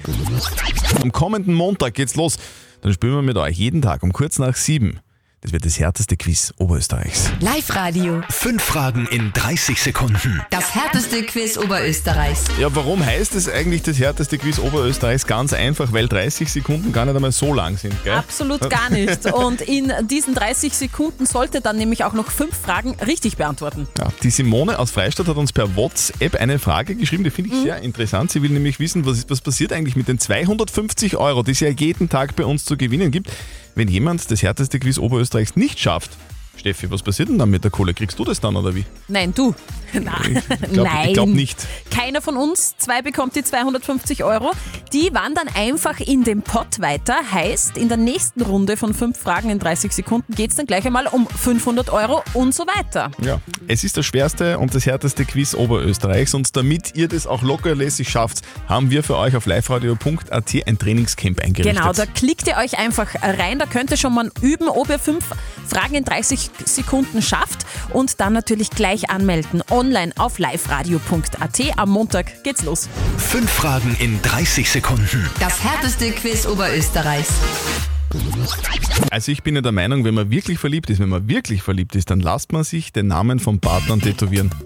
Am 1.02 1.12
kommenden 1.12 1.56
Montag 1.56 1.96
geht's 1.96 2.14
los. 2.14 2.38
Dann 2.82 2.94
spielen 2.94 3.16
wir 3.16 3.24
mit 3.24 3.36
euch 3.36 3.58
jeden 3.58 3.82
Tag 3.82 4.04
um 4.04 4.14
kurz 4.14 4.38
nach 4.38 4.56
sieben. 4.56 5.00
Das 5.44 5.52
wird 5.52 5.66
das 5.66 5.78
härteste 5.78 6.16
Quiz 6.16 6.54
Oberösterreichs. 6.58 7.30
Live-Radio. 7.42 8.22
Fünf 8.30 8.64
Fragen 8.64 9.06
in 9.08 9.34
30 9.34 9.78
Sekunden. 9.78 10.42
Das 10.50 10.74
härteste 10.74 11.22
Quiz 11.24 11.58
Oberösterreichs. 11.58 12.46
Ja, 12.58 12.74
warum 12.74 13.06
heißt 13.06 13.36
es 13.36 13.50
eigentlich 13.50 13.84
das 13.84 14.00
härteste 14.00 14.38
Quiz 14.38 14.58
Oberösterreichs? 14.58 15.28
Ganz 15.28 15.52
einfach, 15.52 15.92
weil 15.92 16.08
30 16.08 16.50
Sekunden 16.50 16.94
gar 16.94 17.04
nicht 17.04 17.18
einmal 17.18 17.34
so 17.34 17.54
lang 17.54 17.76
sind, 17.76 17.94
gell? 18.06 18.14
Absolut 18.14 18.70
gar 18.70 18.90
nicht. 18.90 19.26
Und 19.34 19.60
in 19.60 19.92
diesen 20.10 20.34
30 20.34 20.72
Sekunden 20.72 21.26
sollte 21.26 21.60
dann 21.60 21.76
nämlich 21.76 22.06
auch 22.06 22.14
noch 22.14 22.32
fünf 22.32 22.56
Fragen 22.56 22.96
richtig 23.06 23.36
beantworten. 23.36 23.86
Ja, 23.98 24.08
die 24.24 24.30
Simone 24.30 24.80
aus 24.80 24.92
Freistadt 24.92 25.28
hat 25.28 25.36
uns 25.36 25.52
per 25.52 25.76
WhatsApp 25.76 26.36
eine 26.36 26.58
Frage 26.58 26.96
geschrieben, 26.96 27.26
die 27.26 27.32
finde 27.32 27.54
ich 27.54 27.62
sehr 27.64 27.82
interessant. 27.82 28.32
Sie 28.32 28.42
will 28.42 28.52
nämlich 28.52 28.80
wissen, 28.80 29.06
was, 29.06 29.18
ist, 29.18 29.30
was 29.30 29.42
passiert 29.42 29.74
eigentlich 29.74 29.98
mit 29.98 30.08
den 30.08 30.20
250 30.20 31.18
Euro, 31.18 31.44
die 31.44 31.52
es 31.52 31.60
ja 31.60 31.68
jeden 31.68 32.08
Tag 32.08 32.38
bei 32.38 32.46
uns 32.46 32.64
zu 32.64 32.78
gewinnen 32.78 33.12
gibt, 33.12 33.30
wenn 33.76 33.88
jemand 33.88 34.30
das 34.32 34.44
härteste 34.44 34.80
Quiz 34.80 34.98
Oberösterreichs 34.98 35.56
nicht 35.56 35.80
schafft. 35.80 36.12
Steffi, 36.56 36.90
was 36.92 37.02
passiert 37.02 37.30
denn 37.30 37.38
dann 37.38 37.50
mit 37.50 37.64
der 37.64 37.72
Kohle? 37.72 37.94
Kriegst 37.94 38.18
du 38.20 38.24
das 38.24 38.40
dann 38.40 38.56
oder 38.56 38.74
wie? 38.76 38.86
Nein, 39.08 39.34
du. 39.34 39.54
Nein. 39.94 40.42
Ich 40.50 40.72
glaub- 40.72 40.88
Nein. 40.88 41.08
ich 41.10 41.14
glaub 41.14 41.30
nicht. 41.30 41.68
Keiner 41.92 42.22
von 42.22 42.36
uns 42.38 42.76
zwei 42.78 43.02
bekommt 43.02 43.36
die 43.36 43.44
250 43.44 44.24
Euro. 44.24 44.52
Die 44.92 45.14
wandern 45.14 45.48
einfach 45.56 46.00
in 46.00 46.24
den 46.24 46.42
Pott 46.42 46.80
weiter. 46.80 47.16
Heißt, 47.32 47.78
in 47.78 47.90
der 47.90 47.98
nächsten 47.98 48.42
Runde 48.42 48.76
von 48.78 48.94
fünf 48.94 49.20
Fragen 49.20 49.50
in 49.50 49.60
30 49.60 49.92
Sekunden 49.92 50.34
geht 50.34 50.52
es 50.52 50.56
dann 50.58 50.66
gleich 50.66 50.86
einmal 50.86 51.08
um 51.08 51.28
500 51.28 51.92
Euro 51.92 52.24
und 52.34 52.56
so 52.56 52.64
weiter. 52.66 53.12
Ja. 53.24 53.40
Es 53.68 53.84
ist 53.84 53.98
das 53.98 54.06
schwerste 54.06 54.58
und 54.58 54.74
das 54.74 54.86
härteste 54.86 55.26
Quiz 55.26 55.54
Oberösterreichs 55.54 56.34
und 56.34 56.56
damit 56.56 56.96
ihr 56.96 57.08
das 57.08 57.28
auch 57.28 57.42
lockerlässig 57.44 58.10
schafft, 58.10 58.42
haben 58.68 58.90
wir 58.90 59.04
für 59.04 59.18
euch 59.18 59.36
auf 59.36 59.46
liveradio.at 59.46 60.54
ein 60.66 60.78
Trainingscamp 60.80 61.40
eingerichtet. 61.40 61.76
Genau, 61.78 61.94
da 61.94 62.06
klickt 62.06 62.48
ihr 62.48 62.58
euch 62.58 62.78
einfach 62.80 63.08
rein. 63.22 63.60
Da 63.60 63.66
könnt 63.66 63.92
ihr 63.92 63.98
schon 63.98 64.14
mal 64.14 64.32
üben, 64.42 64.68
ob 64.70 64.90
ihr 64.90 65.00
fünf 65.00 65.26
Fragen 65.68 65.96
in 65.96 66.04
30 66.04 66.43
Sekunden 66.66 67.22
schafft 67.22 67.66
und 67.92 68.20
dann 68.20 68.34
natürlich 68.34 68.70
gleich 68.70 69.10
anmelden. 69.10 69.62
Online 69.70 70.12
auf 70.18 70.40
liveradio.at. 70.40 71.62
Am 71.78 71.90
Montag 71.90 72.44
geht's 72.44 72.64
los. 72.64 72.90
Fünf 73.18 73.50
Fragen 73.50 73.96
in 74.00 74.22
30 74.22 74.70
Sekunden. 74.70 75.30
Das 75.40 75.64
härteste 75.64 76.12
Quiz 76.12 76.46
Oberösterreichs. 76.46 77.30
Also 79.10 79.32
ich 79.32 79.44
bin 79.44 79.56
ja 79.56 79.62
der 79.62 79.72
Meinung, 79.72 80.06
wenn 80.06 80.14
man 80.14 80.30
wirklich 80.30 80.60
verliebt 80.60 80.90
ist, 80.90 81.00
wenn 81.00 81.10
man 81.10 81.28
wirklich 81.28 81.64
verliebt 81.64 81.96
ist, 81.96 82.10
dann 82.10 82.20
lasst 82.20 82.52
man 82.52 82.64
sich 82.64 82.94
den 82.94 83.08
Namen 83.08 83.40
vom 83.40 83.60
Partner 83.60 83.98
tätowieren. 84.00 84.52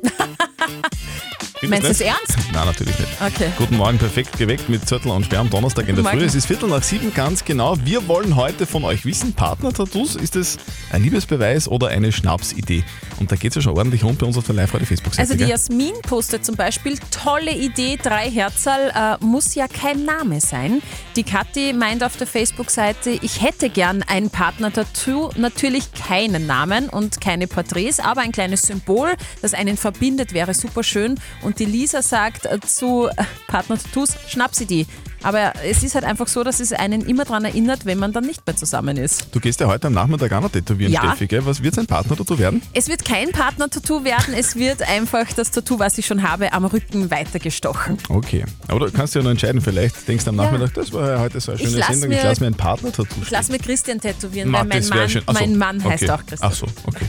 Findest 1.59 1.83
Meinst 1.83 2.01
du 2.01 2.05
es 2.05 2.09
ernst? 2.11 2.37
Nein, 2.53 2.65
natürlich 2.65 2.99
nicht. 2.99 3.09
Okay. 3.19 3.51
Guten 3.57 3.77
Morgen, 3.77 3.97
perfekt 3.97 4.37
geweckt 4.37 4.69
mit 4.69 4.87
Zettel 4.87 5.11
und 5.11 5.25
Sperr 5.25 5.39
am 5.39 5.49
Donnerstag 5.49 5.87
in 5.87 5.95
der 5.95 6.03
Morgen. 6.03 6.19
Früh. 6.19 6.25
Es 6.25 6.35
ist 6.35 6.45
Viertel 6.45 6.69
nach 6.69 6.83
sieben, 6.83 7.11
ganz 7.13 7.43
genau. 7.43 7.75
Wir 7.83 8.07
wollen 8.07 8.35
heute 8.35 8.67
von 8.67 8.83
euch 8.83 9.05
wissen, 9.05 9.33
Partner-Tattoos, 9.33 10.15
ist 10.17 10.35
es 10.35 10.57
ein 10.91 11.03
Liebesbeweis 11.03 11.67
oder 11.67 11.87
eine 11.87 12.11
Schnapsidee? 12.11 12.83
Und 13.19 13.31
da 13.31 13.35
geht 13.35 13.51
es 13.51 13.55
ja 13.55 13.61
schon 13.61 13.77
ordentlich 13.77 14.03
rund 14.03 14.19
bei 14.19 14.25
uns 14.25 14.37
auf 14.37 14.45
der 14.45 14.55
Live-Radio-Facebook-Seite. 14.55 15.21
Also 15.21 15.33
die 15.33 15.39
gell? 15.39 15.49
Jasmin 15.49 15.93
postet 16.01 16.45
zum 16.45 16.55
Beispiel, 16.55 16.97
tolle 17.11 17.51
Idee, 17.51 17.97
drei 18.01 18.29
Herzal, 18.29 19.17
äh, 19.21 19.23
muss 19.23 19.55
ja 19.55 19.67
kein 19.67 20.05
Name 20.05 20.41
sein. 20.41 20.81
Die 21.15 21.23
Kathi 21.23 21.73
meint 21.73 22.03
auf 22.03 22.17
der 22.17 22.27
Facebook-Seite, 22.27 23.09
ich 23.09 23.41
hätte 23.41 23.69
gern 23.69 24.03
ein 24.03 24.29
Partner-Tattoo, 24.29 25.31
natürlich 25.35 25.91
keinen 25.93 26.45
Namen 26.45 26.89
und 26.89 27.21
keine 27.21 27.47
Porträts, 27.47 27.99
aber 27.99 28.21
ein 28.21 28.31
kleines 28.31 28.61
Symbol, 28.63 29.15
das 29.41 29.53
einen 29.53 29.77
verbindet, 29.77 30.33
wäre 30.33 30.53
super 30.53 30.83
schön. 30.83 31.15
Und 31.41 31.59
die 31.59 31.65
Lisa 31.65 32.01
sagt 32.01 32.45
äh, 32.45 32.59
zu 32.59 33.07
äh, 33.07 33.23
Partner-Tattoos, 33.47 34.15
Schnapsidee. 34.27 34.85
Aber 35.23 35.53
es 35.65 35.83
ist 35.83 35.95
halt 35.95 36.05
einfach 36.05 36.27
so, 36.27 36.43
dass 36.43 36.59
es 36.59 36.71
einen 36.73 37.01
immer 37.01 37.25
daran 37.25 37.43
erinnert, 37.45 37.85
wenn 37.85 37.97
man 37.97 38.13
dann 38.13 38.25
nicht 38.25 38.45
mehr 38.45 38.55
zusammen 38.55 38.97
ist. 38.97 39.27
Du 39.31 39.39
gehst 39.39 39.59
ja 39.59 39.67
heute 39.67 39.87
am 39.87 39.93
Nachmittag 39.93 40.31
auch 40.33 40.41
noch 40.41 40.51
tätowieren, 40.51 40.93
Ja. 40.93 41.01
Steffi, 41.01 41.27
gell? 41.27 41.45
Was 41.45 41.63
wird 41.63 41.75
sein 41.75 41.87
Partner-Tattoo 41.87 42.37
werden? 42.37 42.61
Es 42.73 42.87
wird 42.87 43.03
kein 43.03 43.31
Partner-Tattoo 43.31 44.03
werden, 44.03 44.33
es 44.37 44.55
wird 44.55 44.81
einfach 44.87 45.25
das 45.35 45.51
Tattoo, 45.51 45.79
was 45.79 45.97
ich 45.97 46.05
schon 46.05 46.21
habe, 46.27 46.53
am 46.53 46.65
Rücken 46.65 47.09
weitergestochen. 47.11 47.97
Okay. 48.09 48.45
Aber 48.67 48.79
du 48.85 48.91
kannst 48.91 49.15
ja 49.15 49.21
noch 49.23 49.31
entscheiden, 49.31 49.61
vielleicht 49.61 50.07
denkst 50.07 50.23
du 50.25 50.29
am 50.29 50.35
Nachmittag, 50.37 50.73
das 50.75 50.93
war 50.93 51.09
ja 51.09 51.19
heute 51.19 51.39
so 51.39 51.51
eine 51.51 51.61
Ich 51.61 51.67
schöne 51.67 51.79
lass 51.79 51.87
Sendung, 51.89 52.11
ich 52.11 52.17
mir- 52.17 52.23
lasse 52.23 52.41
mir 52.41 52.47
ein 52.47 52.53
Partner-Tattoo 52.55 53.21
Ich 53.23 53.31
lasse 53.31 53.51
mir 53.51 53.59
Christian 53.59 53.99
tätowieren, 53.99 54.49
Ma, 54.49 54.59
weil 54.59 54.67
mein 54.67 54.87
Mann, 54.87 55.09
so, 55.09 55.19
mein 55.33 55.57
Mann 55.57 55.83
heißt 55.83 56.03
okay. 56.03 56.11
auch 56.11 56.25
Christian. 56.25 56.51
Ach 56.51 56.55
so, 56.55 56.67
okay. 56.85 57.05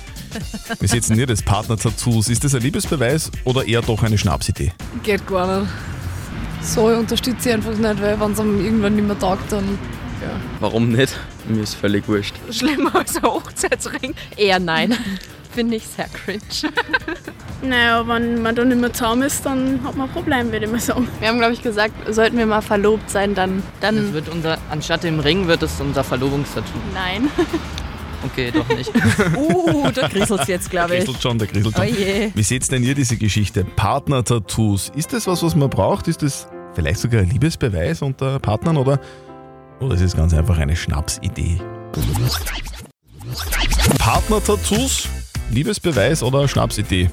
Wir 0.80 0.88
setzen 0.88 1.14
hier 1.14 1.26
das 1.26 1.42
Partner-Tattoos. 1.42 2.28
Ist 2.28 2.44
das 2.44 2.54
ein 2.54 2.62
Liebesbeweis 2.62 3.30
oder 3.44 3.64
eher 3.66 3.82
doch 3.82 4.02
eine 4.02 4.16
Schnapsidee? 4.18 4.72
Geht 5.02 5.26
gar 5.26 5.60
nicht. 5.60 5.70
So 6.60 6.86
unterstütze 6.86 7.48
ich 7.48 7.54
einfach 7.54 7.74
nicht, 7.74 8.02
weil 8.02 8.20
wenn 8.20 8.32
es 8.32 8.40
einem 8.40 8.64
irgendwann 8.64 8.96
nicht 8.96 9.06
mehr 9.06 9.18
taugt, 9.18 9.50
dann 9.52 9.78
ja. 10.20 10.30
Warum 10.60 10.90
nicht? 10.90 11.16
Mir 11.46 11.62
ist 11.62 11.74
völlig 11.74 12.08
wurscht. 12.08 12.34
Schlimmer 12.50 12.94
als 12.94 13.16
ein 13.16 13.22
Hochzeitsring? 13.22 14.14
Eher 14.36 14.58
nein. 14.58 14.96
Finde 15.54 15.76
ich 15.76 15.86
sehr 15.86 16.06
cringe. 16.08 16.40
Naja, 17.60 18.06
wenn 18.06 18.40
man 18.40 18.54
dann 18.54 18.68
nicht 18.68 18.80
mehr 18.80 18.92
zusammen 18.92 19.22
ist, 19.22 19.44
dann 19.44 19.80
hat 19.82 19.96
man 19.96 20.08
ein 20.08 20.12
Problem, 20.12 20.52
würde 20.52 20.66
ich 20.66 20.70
mal 20.70 20.78
sagen. 20.78 21.08
Wir 21.18 21.26
haben, 21.26 21.38
glaube 21.38 21.54
ich, 21.54 21.60
gesagt, 21.60 21.92
sollten 22.14 22.38
wir 22.38 22.46
mal 22.46 22.60
verlobt 22.60 23.10
sein, 23.10 23.34
dann. 23.34 23.64
Das 23.80 23.90
dann 23.90 24.12
wird 24.12 24.28
unser, 24.28 24.58
anstatt 24.70 25.02
dem 25.02 25.18
Ring 25.18 25.48
wird 25.48 25.64
es 25.64 25.80
unser 25.80 26.04
Verlobungstattoo. 26.04 26.78
nein. 26.94 27.28
Okay, 28.24 28.50
doch 28.50 28.68
nicht. 28.68 28.90
Uh, 29.36 29.90
da 29.90 30.08
kriselt's 30.08 30.46
jetzt, 30.48 30.70
glaube 30.70 30.96
ich. 30.96 31.04
Kriselt 31.04 31.22
schon, 31.22 31.38
der 31.38 31.48
kriselt 31.48 31.74
schon. 31.76 31.84
Oh 31.84 31.88
je. 31.88 32.30
Wie 32.34 32.42
seht 32.42 32.70
denn 32.70 32.82
ihr 32.82 32.94
diese 32.94 33.16
Geschichte? 33.16 33.64
Partner-Tattoos. 33.64 34.92
Ist 34.94 35.12
das 35.12 35.26
was, 35.26 35.42
was 35.42 35.54
man 35.54 35.70
braucht? 35.70 36.08
Ist 36.08 36.22
das 36.22 36.48
vielleicht 36.74 37.00
sogar 37.00 37.20
ein 37.20 37.30
Liebesbeweis 37.30 38.02
unter 38.02 38.38
Partnern 38.38 38.76
oder, 38.76 39.00
oder 39.80 39.94
ist 39.94 40.00
es 40.00 40.16
ganz 40.16 40.34
einfach 40.34 40.58
eine 40.58 40.76
Schnapsidee? 40.76 41.60
Partner-Tattoos, 43.98 45.08
Liebesbeweis 45.50 46.22
oder 46.22 46.48
Schnapsidee? 46.48 47.10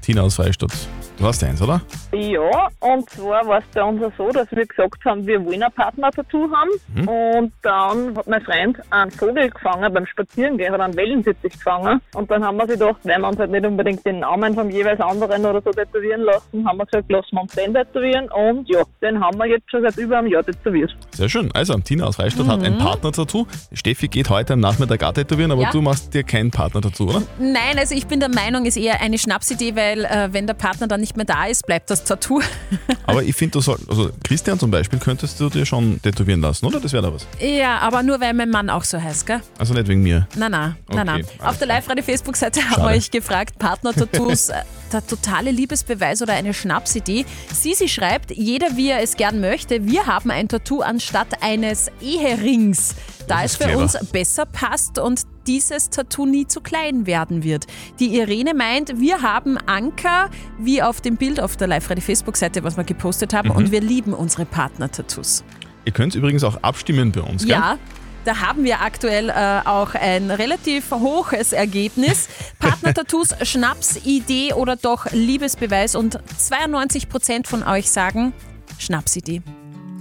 Tina 0.00 0.22
aus 0.22 0.36
Freistadt. 0.36 0.72
Du 1.18 1.24
hast 1.24 1.42
eins, 1.42 1.62
oder? 1.62 1.80
Ja, 2.12 2.68
und 2.80 3.08
zwar 3.08 3.46
war 3.46 3.58
es 3.60 3.64
bei 3.72 3.82
uns 3.82 4.02
auch 4.02 4.12
so, 4.18 4.30
dass 4.32 4.50
wir 4.50 4.66
gesagt 4.66 5.02
haben, 5.06 5.26
wir 5.26 5.42
wollen 5.46 5.62
ein 5.62 5.72
Partner-Tattoo 5.72 6.50
haben. 6.52 6.70
Mhm. 6.94 7.08
Und 7.08 7.52
dann 7.62 8.14
hat 8.18 8.26
mein 8.26 8.42
Freund 8.42 8.76
einen 8.90 9.10
Vogel 9.10 9.48
gefangen 9.48 9.94
beim 9.94 10.04
Spazierengehen, 10.04 10.74
hat 10.74 10.80
einen 10.80 10.94
Wellensittich 10.94 11.54
gefangen. 11.54 12.02
Und 12.14 12.30
dann 12.30 12.44
haben 12.44 12.58
wir 12.58 12.66
sich 12.66 12.78
gedacht, 12.78 12.96
weil 13.04 13.18
wir 13.18 13.28
uns 13.28 13.38
halt 13.38 13.50
nicht 13.50 13.64
unbedingt 13.64 14.04
den 14.04 14.18
Namen 14.20 14.54
vom 14.54 14.68
jeweils 14.68 15.00
anderen 15.00 15.46
oder 15.46 15.62
so 15.62 15.70
tätowieren 15.70 16.20
lassen, 16.20 16.68
haben 16.68 16.76
wir 16.76 16.84
gesagt, 16.84 17.10
lassen 17.10 17.28
wir 17.34 17.40
uns 17.42 17.52
den 17.54 17.72
tätowieren. 17.72 18.28
Und 18.30 18.68
ja, 18.68 18.82
den 19.00 19.18
haben 19.18 19.38
wir 19.38 19.46
jetzt 19.46 19.70
schon 19.70 19.80
seit 19.82 19.96
über 19.96 20.18
einem 20.18 20.28
Jahr 20.28 20.44
tätowiert. 20.44 20.94
Sehr 21.12 21.30
schön. 21.30 21.50
Also, 21.54 21.74
Tina 21.78 22.04
aus 22.04 22.16
Freistadt 22.16 22.46
hat 22.46 22.58
Mhm. 22.60 22.64
ein 22.66 22.78
Partner-Tattoo. 22.78 23.46
Steffi 23.72 24.08
geht 24.08 24.28
heute 24.28 24.52
am 24.52 24.60
Nachmittag 24.60 25.02
auch 25.02 25.12
tätowieren, 25.12 25.50
aber 25.50 25.62
Ja. 25.62 25.70
du 25.70 25.80
machst 25.80 26.12
dir 26.12 26.24
kein 26.24 26.50
Partner-Tattoo, 26.50 27.04
oder? 27.08 27.22
Nein, 27.38 27.78
also 27.78 27.94
ich 27.94 28.06
bin 28.06 28.20
der 28.20 28.28
Meinung, 28.28 28.66
ist 28.66 28.76
eher 28.76 29.00
eine 29.00 29.16
Schnapsidee, 29.16 29.74
weil 29.76 30.04
äh, 30.04 30.28
wenn 30.32 30.46
der 30.46 30.54
Partner 30.54 30.86
dann 30.86 31.00
nicht 31.00 31.05
mehr 31.14 31.26
da 31.26 31.44
ist, 31.46 31.66
bleibt 31.66 31.90
das 31.90 32.02
Tattoo. 32.02 32.40
Aber 33.06 33.22
ich 33.22 33.36
finde, 33.36 33.58
also 33.58 34.10
Christian 34.24 34.58
zum 34.58 34.70
Beispiel 34.72 34.98
könntest 34.98 35.38
du 35.38 35.48
dir 35.48 35.64
schon 35.66 36.00
tätowieren 36.02 36.40
lassen, 36.40 36.66
oder? 36.66 36.80
Das 36.80 36.92
wäre 36.92 37.02
da 37.04 37.12
was. 37.12 37.26
ja, 37.38 37.78
aber 37.78 38.02
nur 38.02 38.20
weil 38.20 38.34
mein 38.34 38.50
Mann 38.50 38.68
auch 38.70 38.82
so 38.82 39.00
heißt, 39.00 39.26
gell? 39.26 39.40
Also 39.58 39.74
nicht 39.74 39.86
wegen 39.86 40.02
mir. 40.02 40.26
Nein, 40.34 40.50
nein, 40.50 40.76
Okay, 40.88 40.96
nein, 40.96 41.06
nein. 41.06 41.26
Auf 41.46 41.58
der 41.58 41.68
Live-Radio-Facebook-Seite 41.68 42.60
haben 42.68 42.82
wir 42.82 42.88
euch 42.96 43.10
gefragt, 43.10 43.58
Partner-Tattoos, 43.58 44.48
äh, 44.48 44.62
der 44.92 45.06
totale 45.06 45.50
Liebesbeweis 45.52 46.22
oder 46.22 46.32
eine 46.32 46.52
Schnapsidee. 46.54 47.24
Sisi 47.52 47.88
schreibt, 47.88 48.30
jeder 48.32 48.76
wie 48.76 48.88
er 48.90 49.02
es 49.02 49.16
gern 49.16 49.40
möchte, 49.40 49.84
wir 49.86 50.06
haben 50.06 50.30
ein 50.30 50.48
Tattoo 50.48 50.80
anstatt 50.80 51.42
eines 51.42 51.90
Eherings, 52.02 52.94
da 53.28 53.42
Das 53.42 53.52
es 53.52 53.56
für 53.56 53.64
clever. 53.64 53.82
uns 53.82 53.96
besser 54.10 54.46
passt 54.46 54.98
und 54.98 55.22
dieses 55.46 55.90
Tattoo 55.90 56.26
nie 56.26 56.46
zu 56.46 56.60
klein 56.60 57.06
werden 57.06 57.42
wird. 57.44 57.66
Die 58.00 58.16
Irene 58.18 58.54
meint, 58.54 59.00
wir 59.00 59.22
haben 59.22 59.58
Anker, 59.66 60.30
wie 60.58 60.82
auf 60.82 61.00
dem 61.00 61.16
Bild 61.16 61.40
auf 61.40 61.56
der 61.56 61.68
Live-Radio-Facebook-Seite, 61.68 62.64
was 62.64 62.76
wir 62.76 62.84
gepostet 62.84 63.32
haben, 63.34 63.48
Mhm. 63.50 63.56
und 63.56 63.70
wir 63.72 63.80
lieben 63.80 64.12
unsere 64.14 64.44
Partner-Tattoos. 64.44 65.44
Ihr 65.84 65.92
könnt 65.92 66.14
übrigens 66.14 66.42
auch 66.44 66.56
abstimmen 66.62 67.12
bei 67.12 67.20
uns, 67.20 67.42
gell? 67.42 67.52
Ja, 67.52 67.78
da 68.24 68.40
haben 68.40 68.64
wir 68.64 68.80
aktuell 68.80 69.28
äh, 69.28 69.60
auch 69.64 69.94
ein 69.94 70.32
relativ 70.32 70.90
hohes 70.90 71.52
Ergebnis. 71.52 72.28
Partner-Tattoos, 72.58 73.36
Schnapsidee 73.42 74.52
oder 74.54 74.74
doch 74.74 75.06
Liebesbeweis 75.12 75.94
und 75.94 76.18
92% 76.38 77.46
von 77.46 77.62
euch 77.62 77.88
sagen 77.90 78.32
Schnapsidee. 78.78 79.42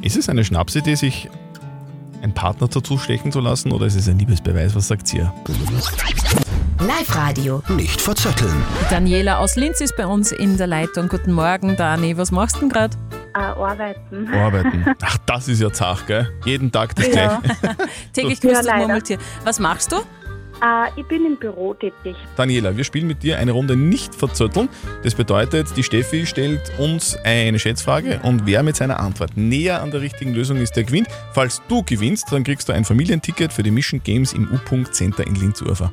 Ist 0.01 0.17
es 0.17 0.27
eine 0.27 0.43
Schnapsidee, 0.43 0.95
sich 0.95 1.29
ein 2.25 2.33
Partner-Tattoo 2.33 2.97
stechen 2.97 3.31
zu 3.31 3.39
lassen 3.39 3.71
oder 3.71 3.85
ist 3.85 3.95
es 3.95 4.09
ein 4.09 4.17
Liebesbeweis? 4.17 4.75
Was 4.75 4.87
sagt 4.87 5.13
ihr? 5.13 5.31
Live-Radio. 6.79 7.61
Nicht 7.69 8.01
verzetteln. 8.01 8.51
Daniela 8.89 9.37
aus 9.37 9.55
Linz 9.55 9.79
ist 9.79 9.95
bei 9.95 10.07
uns 10.07 10.31
in 10.31 10.57
der 10.57 10.65
Leitung. 10.65 11.07
Guten 11.07 11.31
Morgen, 11.33 11.75
Dani. 11.77 12.17
Was 12.17 12.31
machst 12.31 12.55
du 12.57 12.61
denn 12.61 12.69
gerade? 12.69 12.97
Äh, 13.35 13.39
arbeiten. 13.39 14.27
Arbeiten. 14.33 14.85
Ach, 15.03 15.17
das 15.27 15.47
ist 15.47 15.61
ja 15.61 15.71
zach, 15.71 16.07
gell? 16.07 16.27
Jeden 16.45 16.71
Tag 16.71 16.95
das 16.95 17.07
Ja. 17.07 17.37
gleiche. 17.41 17.75
Täglich 18.13 18.39
Ja, 18.41 18.49
grüßt 18.49 18.59
das 18.59 18.65
leider. 18.65 18.79
Murmeltier. 18.79 19.17
Was 19.43 19.59
machst 19.59 19.91
du? 19.91 19.97
Äh, 20.63 20.99
ich 20.99 21.05
bin 21.05 21.25
im 21.25 21.37
Büro 21.37 21.73
tätig. 21.73 22.15
Daniela, 22.35 22.75
wir 22.75 22.83
spielen 22.83 23.07
mit 23.07 23.23
dir 23.23 23.37
eine 23.37 23.51
Runde 23.51 23.75
nicht 23.75 24.15
verzötteln. 24.15 24.69
Das 25.03 25.15
bedeutet, 25.15 25.75
die 25.75 25.83
Steffi 25.83 26.25
stellt 26.25 26.71
uns 26.79 27.17
eine 27.23 27.59
Schätzfrage 27.59 28.19
und 28.23 28.45
wer 28.45 28.63
mit 28.63 28.75
seiner 28.75 28.99
Antwort 28.99 29.37
näher 29.37 29.81
an 29.81 29.91
der 29.91 30.01
richtigen 30.01 30.33
Lösung 30.33 30.57
ist, 30.57 30.75
der 30.75 30.83
gewinnt. 30.83 31.07
Falls 31.33 31.61
du 31.67 31.83
gewinnst, 31.83 32.31
dann 32.31 32.43
kriegst 32.43 32.69
du 32.69 32.73
ein 32.73 32.85
Familienticket 32.85 33.51
für 33.51 33.63
die 33.63 33.71
Mission 33.71 34.01
Games 34.03 34.33
im 34.33 34.49
U-Punkt 34.51 34.93
Center 34.93 35.25
in 35.25 35.35
Linz-Urfer. 35.35 35.91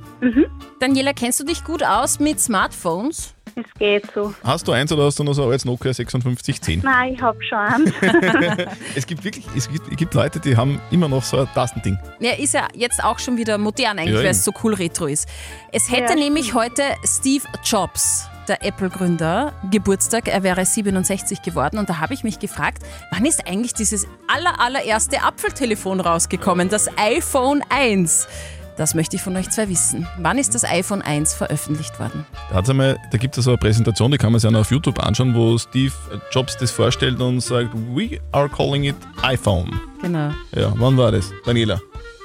Daniela, 0.78 1.12
kennst 1.12 1.40
du 1.40 1.45
dich 1.45 1.64
gut 1.64 1.85
aus 1.85 2.19
mit 2.19 2.40
Smartphones? 2.40 3.35
Es 3.54 3.64
geht 3.78 4.04
so. 4.14 4.35
Hast 4.44 4.66
du 4.66 4.73
eins 4.73 4.90
oder 4.92 5.04
hast 5.04 5.18
du 5.18 5.25
noch 5.25 5.35
so 5.35 5.42
ein 5.44 5.49
altes 5.50 5.64
Nokia 5.64 5.92
5610? 5.92 6.80
Nein, 6.82 7.14
ich 7.14 7.23
hab 7.23 7.37
schon 7.42 7.59
einen. 7.59 7.92
es 8.97 9.06
gibt 9.06 9.25
wirklich, 9.25 9.44
es 9.56 9.68
gibt, 9.68 9.90
es 9.90 9.97
gibt 9.97 10.14
Leute, 10.14 10.40
die 10.40 10.56
haben 10.56 10.80
immer 10.90 11.09
noch 11.09 11.23
so 11.23 11.38
ein 11.40 11.49
Tastending. 11.54 11.99
Ja, 12.21 12.32
ist 12.32 12.54
ja 12.54 12.68
jetzt 12.75 13.02
auch 13.02 13.18
schon 13.18 13.37
wieder 13.37 13.59
modern 13.59 13.99
eigentlich, 13.99 14.14
Ja, 14.14 14.23
weil 14.23 14.30
es 14.30 14.44
so 14.44 14.52
cool 14.62 14.75
retro 14.75 15.06
ist. 15.06 15.28
Es 15.73 15.90
hätte 15.90 16.14
Ja, 16.14 16.18
nämlich 16.18 16.54
heute 16.54 16.82
Steve 17.04 17.44
Jobs, 17.64 18.26
der 18.49 18.64
Apple-Gründer, 18.64 19.52
Geburtstag. 19.71 20.28
Er 20.28 20.42
wäre 20.42 20.64
67 20.64 21.42
geworden 21.42 21.78
und 21.78 21.88
da 21.88 21.99
habe 22.00 22.14
ich 22.14 22.25
mich 22.25 22.38
gefragt, 22.38 22.82
wann 23.11 23.25
ist 23.26 23.47
eigentlich 23.47 23.75
dieses 23.75 24.06
aller, 24.28 24.61
allererste 24.61 25.23
Apfeltelefon 25.23 26.00
rausgekommen, 26.00 26.68
das 26.68 26.88
iPhone 26.97 27.62
1? 27.68 28.28
Das 28.76 28.95
möchte 28.95 29.17
ich 29.17 29.23
von 29.23 29.37
euch 29.37 29.50
zwei 29.50 29.69
wissen. 29.69 30.07
Wann 30.19 30.38
ist 30.38 30.55
das 30.55 30.64
iPhone 30.64 31.02
1 31.02 31.35
veröffentlicht 31.35 31.99
worden? 32.00 32.25
Da, 32.50 32.57
hat's 32.57 32.71
einmal, 32.71 32.97
da 33.11 33.19
gibt 33.19 33.37
es 33.37 33.45
so 33.45 33.50
eine 33.50 33.59
Präsentation, 33.59 34.11
die 34.11 34.19
kann 34.19 34.33
man 34.33 34.41
sich 34.41 34.49
auch 34.49 34.52
noch 34.52 34.61
auf 34.61 34.71
YouTube 34.71 34.99
anschauen, 34.99 35.35
wo 35.35 35.59
Steve 35.59 35.93
Jobs 36.31 36.57
das 36.57 36.71
vorstellt 36.71 37.21
und 37.21 37.41
sagt, 37.41 37.71
we 37.95 38.19
are 38.33 38.49
calling 38.49 38.85
it 38.85 38.97
iPhone. 39.23 39.71
Genau. 40.00 40.31
Ja, 40.55 40.73
wann 40.76 40.97
war 40.97 41.12
das? 41.12 41.31
Daniela? 41.45 41.81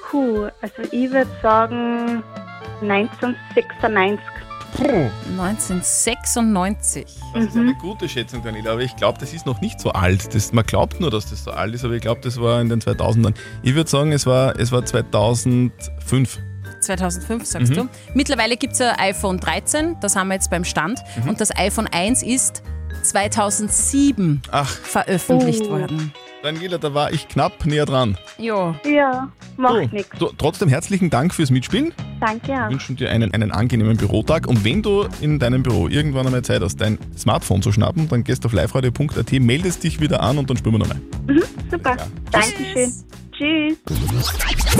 Puh, 0.09 0.47
also 0.61 0.83
ich 0.91 1.11
würde 1.11 1.29
sagen 1.41 2.23
1996. 2.81 4.36
1996. 4.75 7.05
Das 7.33 7.45
ist 7.45 7.55
eine 7.55 7.73
gute 7.75 8.09
Schätzung, 8.09 8.43
Daniela, 8.43 8.71
aber 8.73 8.81
ich 8.81 8.95
glaube, 8.95 9.19
das 9.19 9.33
ist 9.33 9.45
noch 9.45 9.61
nicht 9.61 9.79
so 9.79 9.91
alt. 9.91 10.33
Das, 10.33 10.51
man 10.53 10.65
glaubt 10.65 10.99
nur, 10.99 11.11
dass 11.11 11.29
das 11.29 11.43
so 11.43 11.51
alt 11.51 11.73
ist, 11.73 11.83
aber 11.85 11.93
ich 11.95 12.01
glaube, 12.01 12.21
das 12.21 12.39
war 12.39 12.59
in 12.61 12.69
den 12.69 12.81
2000ern. 12.81 13.33
Ich 13.63 13.75
würde 13.75 13.89
sagen, 13.89 14.11
es 14.11 14.25
war, 14.25 14.59
es 14.59 14.71
war 14.71 14.85
2005. 14.85 16.39
2005, 16.81 17.45
sagst 17.45 17.71
Mhm. 17.71 17.75
du. 17.75 17.87
Mittlerweile 18.13 18.55
gibt 18.57 18.73
es 18.73 18.81
ein 18.81 18.95
iPhone 18.99 19.39
13, 19.39 19.97
das 20.01 20.15
haben 20.15 20.27
wir 20.27 20.35
jetzt 20.35 20.49
beim 20.51 20.63
Stand. 20.63 20.99
Mhm. 21.23 21.29
Und 21.29 21.41
das 21.41 21.55
iPhone 21.57 21.87
1 21.87 22.21
ist 22.23 22.61
2007 23.03 24.41
Ach. 24.51 24.69
veröffentlicht 24.69 25.63
Oh. 25.65 25.69
worden. 25.71 26.13
Daniela, 26.43 26.77
da 26.77 26.93
war 26.93 27.11
ich 27.11 27.27
knapp 27.27 27.65
näher 27.65 27.85
dran. 27.85 28.17
Ja. 28.37 28.75
Ja, 28.85 29.29
macht 29.57 29.73
So, 29.73 29.79
nichts. 29.95 30.09
trotzdem 30.37 30.69
herzlichen 30.69 31.09
Dank 31.09 31.33
fürs 31.33 31.49
Mitspielen. 31.49 31.93
Danke 32.19 32.47
Wir 32.47 32.65
auch. 32.65 32.69
wünschen 32.69 32.95
dir 32.95 33.09
einen, 33.09 33.33
einen 33.33 33.51
angenehmen 33.51 33.97
Bürotag. 33.97 34.47
Und 34.47 34.63
wenn 34.63 34.81
du 34.81 35.05
in 35.21 35.39
deinem 35.39 35.63
Büro 35.63 35.87
irgendwann 35.87 36.25
einmal 36.25 36.41
Zeit 36.43 36.61
hast, 36.61 36.81
dein 36.81 36.97
Smartphone 37.17 37.61
zu 37.61 37.71
schnappen, 37.71 38.07
dann 38.09 38.23
gehst 38.23 38.43
du 38.43 38.47
auf 38.47 38.53
liveradio.at, 38.53 39.31
meldest 39.33 39.83
dich 39.83 39.99
wieder 39.99 40.21
an 40.21 40.37
und 40.37 40.49
dann 40.49 40.57
spielen 40.57 40.75
wir 40.75 40.79
nochmal. 40.79 41.01
Mhm, 41.27 41.43
super. 41.69 41.97
Dankeschön. 42.31 42.91
Tschüss. 43.31 43.77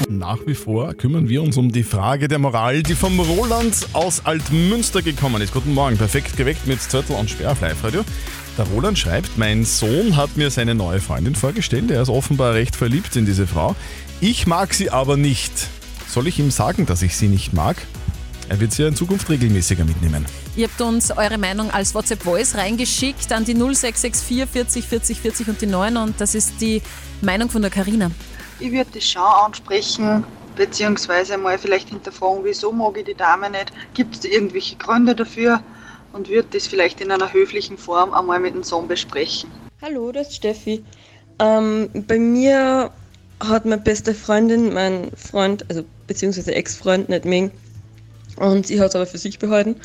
Nach 0.09 0.39
wie 0.47 0.55
vor 0.55 0.95
kümmern 0.95 1.29
wir 1.29 1.43
uns 1.43 1.57
um 1.57 1.71
die 1.71 1.83
Frage 1.83 2.27
der 2.27 2.39
Moral, 2.39 2.81
die 2.81 2.95
vom 2.95 3.19
Roland 3.19 3.87
aus 3.93 4.25
Altmünster 4.25 5.03
gekommen 5.03 5.43
ist. 5.43 5.53
Guten 5.53 5.75
Morgen, 5.75 5.95
perfekt 5.95 6.35
geweckt 6.37 6.65
mit 6.65 6.81
Zörtel 6.81 7.15
und 7.15 7.29
Sperr 7.29 7.51
auf 7.51 7.61
Live-Radio. 7.61 8.03
Der 8.57 8.65
Roland 8.65 8.97
schreibt, 8.97 9.37
mein 9.37 9.63
Sohn 9.63 10.17
hat 10.17 10.35
mir 10.37 10.49
seine 10.49 10.73
neue 10.73 10.99
Freundin 10.99 11.35
vorgestellt. 11.35 11.91
Er 11.91 12.01
ist 12.01 12.09
offenbar 12.09 12.55
recht 12.55 12.75
verliebt 12.75 13.15
in 13.15 13.27
diese 13.27 13.45
Frau. 13.45 13.75
Ich 14.21 14.47
mag 14.47 14.73
sie 14.73 14.89
aber 14.89 15.17
nicht. 15.17 15.67
Soll 16.07 16.27
ich 16.27 16.39
ihm 16.39 16.51
sagen, 16.51 16.85
dass 16.85 17.01
ich 17.01 17.17
sie 17.17 17.27
nicht 17.27 17.53
mag? 17.53 17.75
Er 18.49 18.61
wird 18.61 18.71
sie 18.71 18.83
ja 18.83 18.87
in 18.87 18.95
Zukunft 18.95 19.29
regelmäßiger 19.29 19.83
mitnehmen. 19.83 20.25
Ihr 20.55 20.67
habt 20.67 20.79
uns 20.79 21.11
eure 21.11 21.37
Meinung 21.37 21.69
als 21.69 21.93
WhatsApp-Voice 21.93 22.55
reingeschickt 22.55 23.31
an 23.33 23.43
die 23.43 23.53
0664 23.53 24.47
40 24.49 24.85
40 24.87 25.19
40 25.19 25.47
und 25.49 25.61
die 25.61 25.65
9 25.65 25.97
und 25.97 26.21
das 26.21 26.33
ist 26.33 26.61
die 26.61 26.81
Meinung 27.21 27.49
von 27.49 27.61
der 27.61 27.71
Karina. 27.71 28.09
Ich 28.59 28.71
würde 28.71 28.89
das 28.93 29.03
schon 29.03 29.21
ansprechen, 29.21 30.23
beziehungsweise 30.55 31.37
mal 31.37 31.57
vielleicht 31.57 31.89
hinterfragen, 31.89 32.39
wieso 32.43 32.71
mag 32.71 32.97
ich 32.97 33.05
die 33.05 33.13
Dame 33.13 33.49
nicht? 33.49 33.73
Gibt 33.93 34.15
es 34.15 34.23
irgendwelche 34.23 34.77
Gründe 34.77 35.13
dafür? 35.13 35.61
Und 36.13 36.29
würde 36.29 36.47
das 36.51 36.67
vielleicht 36.67 37.01
in 37.01 37.11
einer 37.11 37.33
höflichen 37.33 37.77
Form 37.77 38.13
einmal 38.13 38.39
mit 38.39 38.55
dem 38.55 38.63
Sohn 38.63 38.87
besprechen. 38.87 39.51
Hallo, 39.81 40.11
das 40.11 40.29
ist 40.29 40.37
Steffi. 40.37 40.83
Ähm, 41.37 41.89
bei 42.07 42.17
mir 42.17 42.91
hat 43.39 43.65
meine 43.65 43.81
beste 43.81 44.13
Freundin, 44.13 44.73
mein 44.73 45.11
Freund, 45.15 45.65
also 45.69 45.83
beziehungsweise 46.07 46.53
Ex-Freund, 46.53 47.09
nicht 47.09 47.25
mögen. 47.25 47.51
Und 48.37 48.67
sie 48.67 48.79
hat 48.79 48.89
es 48.89 48.95
aber 48.95 49.07
für 49.07 49.17
sich 49.17 49.39
behalten. 49.39 49.75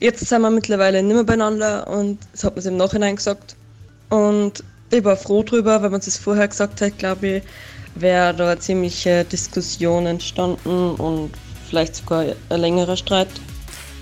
Jetzt 0.00 0.26
sind 0.26 0.42
wir 0.42 0.50
mittlerweile 0.50 1.02
nicht 1.02 1.14
mehr 1.14 1.24
beieinander 1.24 1.86
und 1.88 2.18
das 2.32 2.44
hat 2.44 2.54
man 2.54 2.62
sie 2.62 2.68
im 2.68 2.76
Nachhinein 2.76 3.16
gesagt. 3.16 3.56
Und 4.10 4.62
ich 4.90 5.04
war 5.04 5.16
froh 5.16 5.42
drüber, 5.42 5.82
weil 5.82 5.90
man 5.90 6.00
es 6.00 6.18
vorher 6.18 6.48
gesagt 6.48 6.80
hat, 6.80 6.98
glaube 6.98 7.26
ich, 7.26 7.42
wäre 7.94 8.34
da 8.34 8.50
eine 8.50 8.60
ziemliche 8.60 9.24
Diskussion 9.24 10.06
entstanden 10.06 10.94
und 10.96 11.30
vielleicht 11.68 11.96
sogar 11.96 12.26
ein 12.50 12.60
längerer 12.60 12.96
Streit. 12.96 13.28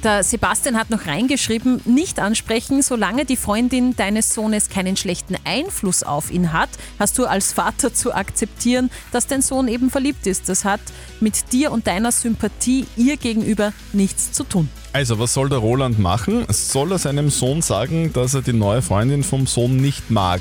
Der 0.03 0.25
Sebastian 0.25 0.77
hat 0.77 0.91
noch 0.91 1.07
reingeschrieben, 1.07 1.81
nicht 1.85 2.19
ansprechen, 2.19 2.83
solange 2.83 3.25
die 3.25 3.37
Freundin 3.37 3.95
deines 3.95 4.35
Sohnes 4.35 4.69
keinen 4.69 4.97
schlechten 4.97 5.37
Einfluss 5.45 6.03
auf 6.03 6.33
ihn 6.33 6.53
hat, 6.53 6.71
hast 6.99 7.19
du 7.19 7.27
als 7.27 7.53
Vater 7.53 7.95
zu 7.95 8.13
akzeptieren, 8.13 8.91
dass 9.13 9.29
dein 9.29 9.43
Sohn 9.43 9.69
eben 9.69 9.91
verliebt 9.91 10.27
ist. 10.27 10.49
Das 10.49 10.65
hat 10.65 10.81
mit 11.21 11.53
dir 11.53 11.71
und 11.71 11.87
deiner 11.87 12.11
Sympathie 12.11 12.87
ihr 12.97 13.17
gegenüber 13.17 13.73
nichts 13.93 14.33
zu 14.33 14.43
tun. 14.43 14.69
Also, 14.93 15.21
was 15.21 15.35
soll 15.35 15.49
der 15.49 15.59
Roland 15.59 16.01
machen? 16.01 16.47
Soll 16.49 16.91
er 16.91 16.99
seinem 16.99 17.31
Sohn 17.31 17.63
sagen, 17.63 18.13
dass 18.13 18.35
er 18.35 18.43
die 18.43 18.53
neue 18.53 18.83
Freundin 18.83 19.23
vom 19.23 19.47
Sohn 19.47 19.77
nicht 19.77 20.11
mag? 20.11 20.41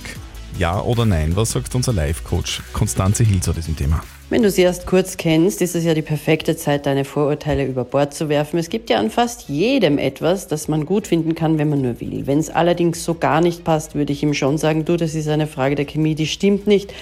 Ja 0.58 0.82
oder 0.82 1.06
nein? 1.06 1.36
Was 1.36 1.52
sagt 1.52 1.76
unser 1.76 1.94
Live-Coach 1.94 2.64
Konstanze 2.74 3.24
Hill 3.24 3.42
zu 3.42 3.54
diesem 3.54 3.76
Thema? 3.76 4.02
Wenn 4.32 4.44
du 4.44 4.50
sie 4.50 4.62
erst 4.62 4.86
kurz 4.86 5.18
kennst, 5.18 5.62
ist 5.62 5.76
es 5.76 5.84
ja 5.84 5.94
die 5.94 6.02
perfekte 6.02 6.56
Zeit, 6.56 6.86
deine 6.86 7.04
Vorurteile 7.04 7.66
über 7.66 7.84
Bord 7.84 8.14
zu 8.14 8.30
werfen. 8.30 8.58
Es 8.58 8.70
gibt 8.70 8.90
ja 8.90 8.98
an 8.98 9.10
fast 9.10 9.50
jedem 9.50 9.98
etwas, 9.98 10.48
das 10.48 10.70
man 10.70 10.86
gut 10.86 11.08
finden 11.08 11.36
kann, 11.36 11.58
wenn 11.58 11.68
man 11.68 11.82
nur 11.82 12.00
will. 12.00 12.28
Wenn 12.28 12.40
es 12.40 12.50
allerdings 12.50 13.04
so 13.04 13.14
gar 13.14 13.42
nicht 13.42 13.66
passt, 13.66 13.94
würde 13.94 14.14
ich 14.14 14.24
ihm 14.24 14.34
schon 14.34 14.58
sagen, 14.58 14.86
du, 14.86 14.96
das 14.96 15.16
ist 15.16 15.28
eine 15.28 15.48
Frage 15.48 15.76
der 15.76 15.84
Chemie, 15.84 16.16
die 16.16 16.28
stimmt 16.28 16.66
nicht. 16.66 16.94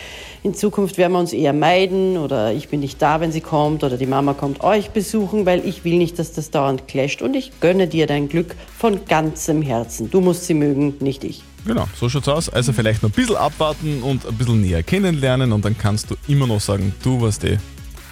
In 0.41 0.55
Zukunft 0.55 0.97
werden 0.97 1.13
wir 1.13 1.19
uns 1.19 1.31
eher 1.31 1.53
meiden 1.53 2.17
oder 2.17 2.51
ich 2.51 2.67
bin 2.69 2.79
nicht 2.79 2.99
da, 2.99 3.21
wenn 3.21 3.31
sie 3.31 3.41
kommt 3.41 3.83
oder 3.83 3.97
die 3.97 4.07
Mama 4.07 4.33
kommt 4.33 4.63
euch 4.63 4.89
besuchen, 4.89 5.45
weil 5.45 5.63
ich 5.67 5.85
will 5.85 5.99
nicht, 5.99 6.17
dass 6.17 6.33
das 6.33 6.49
dauernd 6.49 6.87
clasht 6.87 7.21
und 7.21 7.35
ich 7.35 7.51
gönne 7.59 7.85
dir 7.85 8.07
dein 8.07 8.27
Glück 8.27 8.55
von 8.75 9.05
ganzem 9.05 9.61
Herzen. 9.61 10.09
Du 10.09 10.19
musst 10.19 10.47
sie 10.47 10.55
mögen, 10.55 10.95
nicht 10.99 11.23
ich. 11.23 11.43
Genau, 11.65 11.87
so 11.95 12.09
schaut's 12.09 12.27
aus. 12.27 12.49
Also 12.49 12.73
vielleicht 12.73 13.03
noch 13.03 13.09
ein 13.09 13.13
bisschen 13.13 13.35
abwarten 13.35 14.01
und 14.01 14.25
ein 14.25 14.35
bisschen 14.35 14.61
näher 14.61 14.83
kennenlernen 14.83 15.51
und 15.51 15.65
dann 15.65 15.77
kannst 15.77 16.09
du 16.09 16.15
immer 16.27 16.47
noch 16.47 16.61
sagen, 16.61 16.93
du 17.03 17.21
was 17.21 17.39
die, 17.39 17.57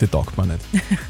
die 0.02 0.08
taugt 0.08 0.38
mir 0.38 0.46
nicht. 0.46 0.60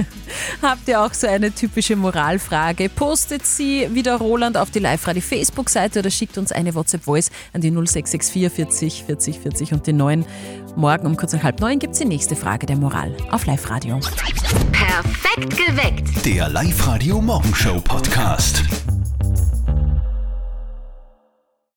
Habt 0.61 0.87
ihr 0.87 1.01
auch 1.01 1.13
so 1.13 1.27
eine 1.27 1.51
typische 1.51 1.95
Moralfrage? 1.95 2.89
Postet 2.89 3.45
sie 3.45 3.87
wie 3.91 4.03
der 4.03 4.15
Roland 4.15 4.57
auf 4.57 4.71
die 4.71 4.79
Live-Radio 4.79 5.21
Facebook-Seite 5.21 5.99
oder 5.99 6.09
schickt 6.09 6.37
uns 6.37 6.51
eine 6.51 6.73
WhatsApp-Voice 6.75 7.31
an 7.53 7.61
die 7.61 7.71
0664 7.71 8.53
40 8.53 9.03
40 9.05 9.39
40 9.39 9.73
und 9.73 9.87
die 9.87 9.93
9. 9.93 10.25
Morgen 10.75 11.07
um 11.07 11.17
kurz 11.17 11.33
nach 11.33 11.43
halb 11.43 11.59
neun 11.59 11.79
gibt 11.79 11.93
es 11.93 11.99
die 11.99 12.05
nächste 12.05 12.35
Frage 12.35 12.65
der 12.65 12.77
Moral 12.77 13.15
auf 13.31 13.45
Live-Radio. 13.45 13.99
Perfekt 14.71 15.57
geweckt. 15.57 16.25
Der 16.25 16.49
Live-Radio 16.49 17.19
Morgenshow 17.19 17.81
Podcast. 17.81 18.63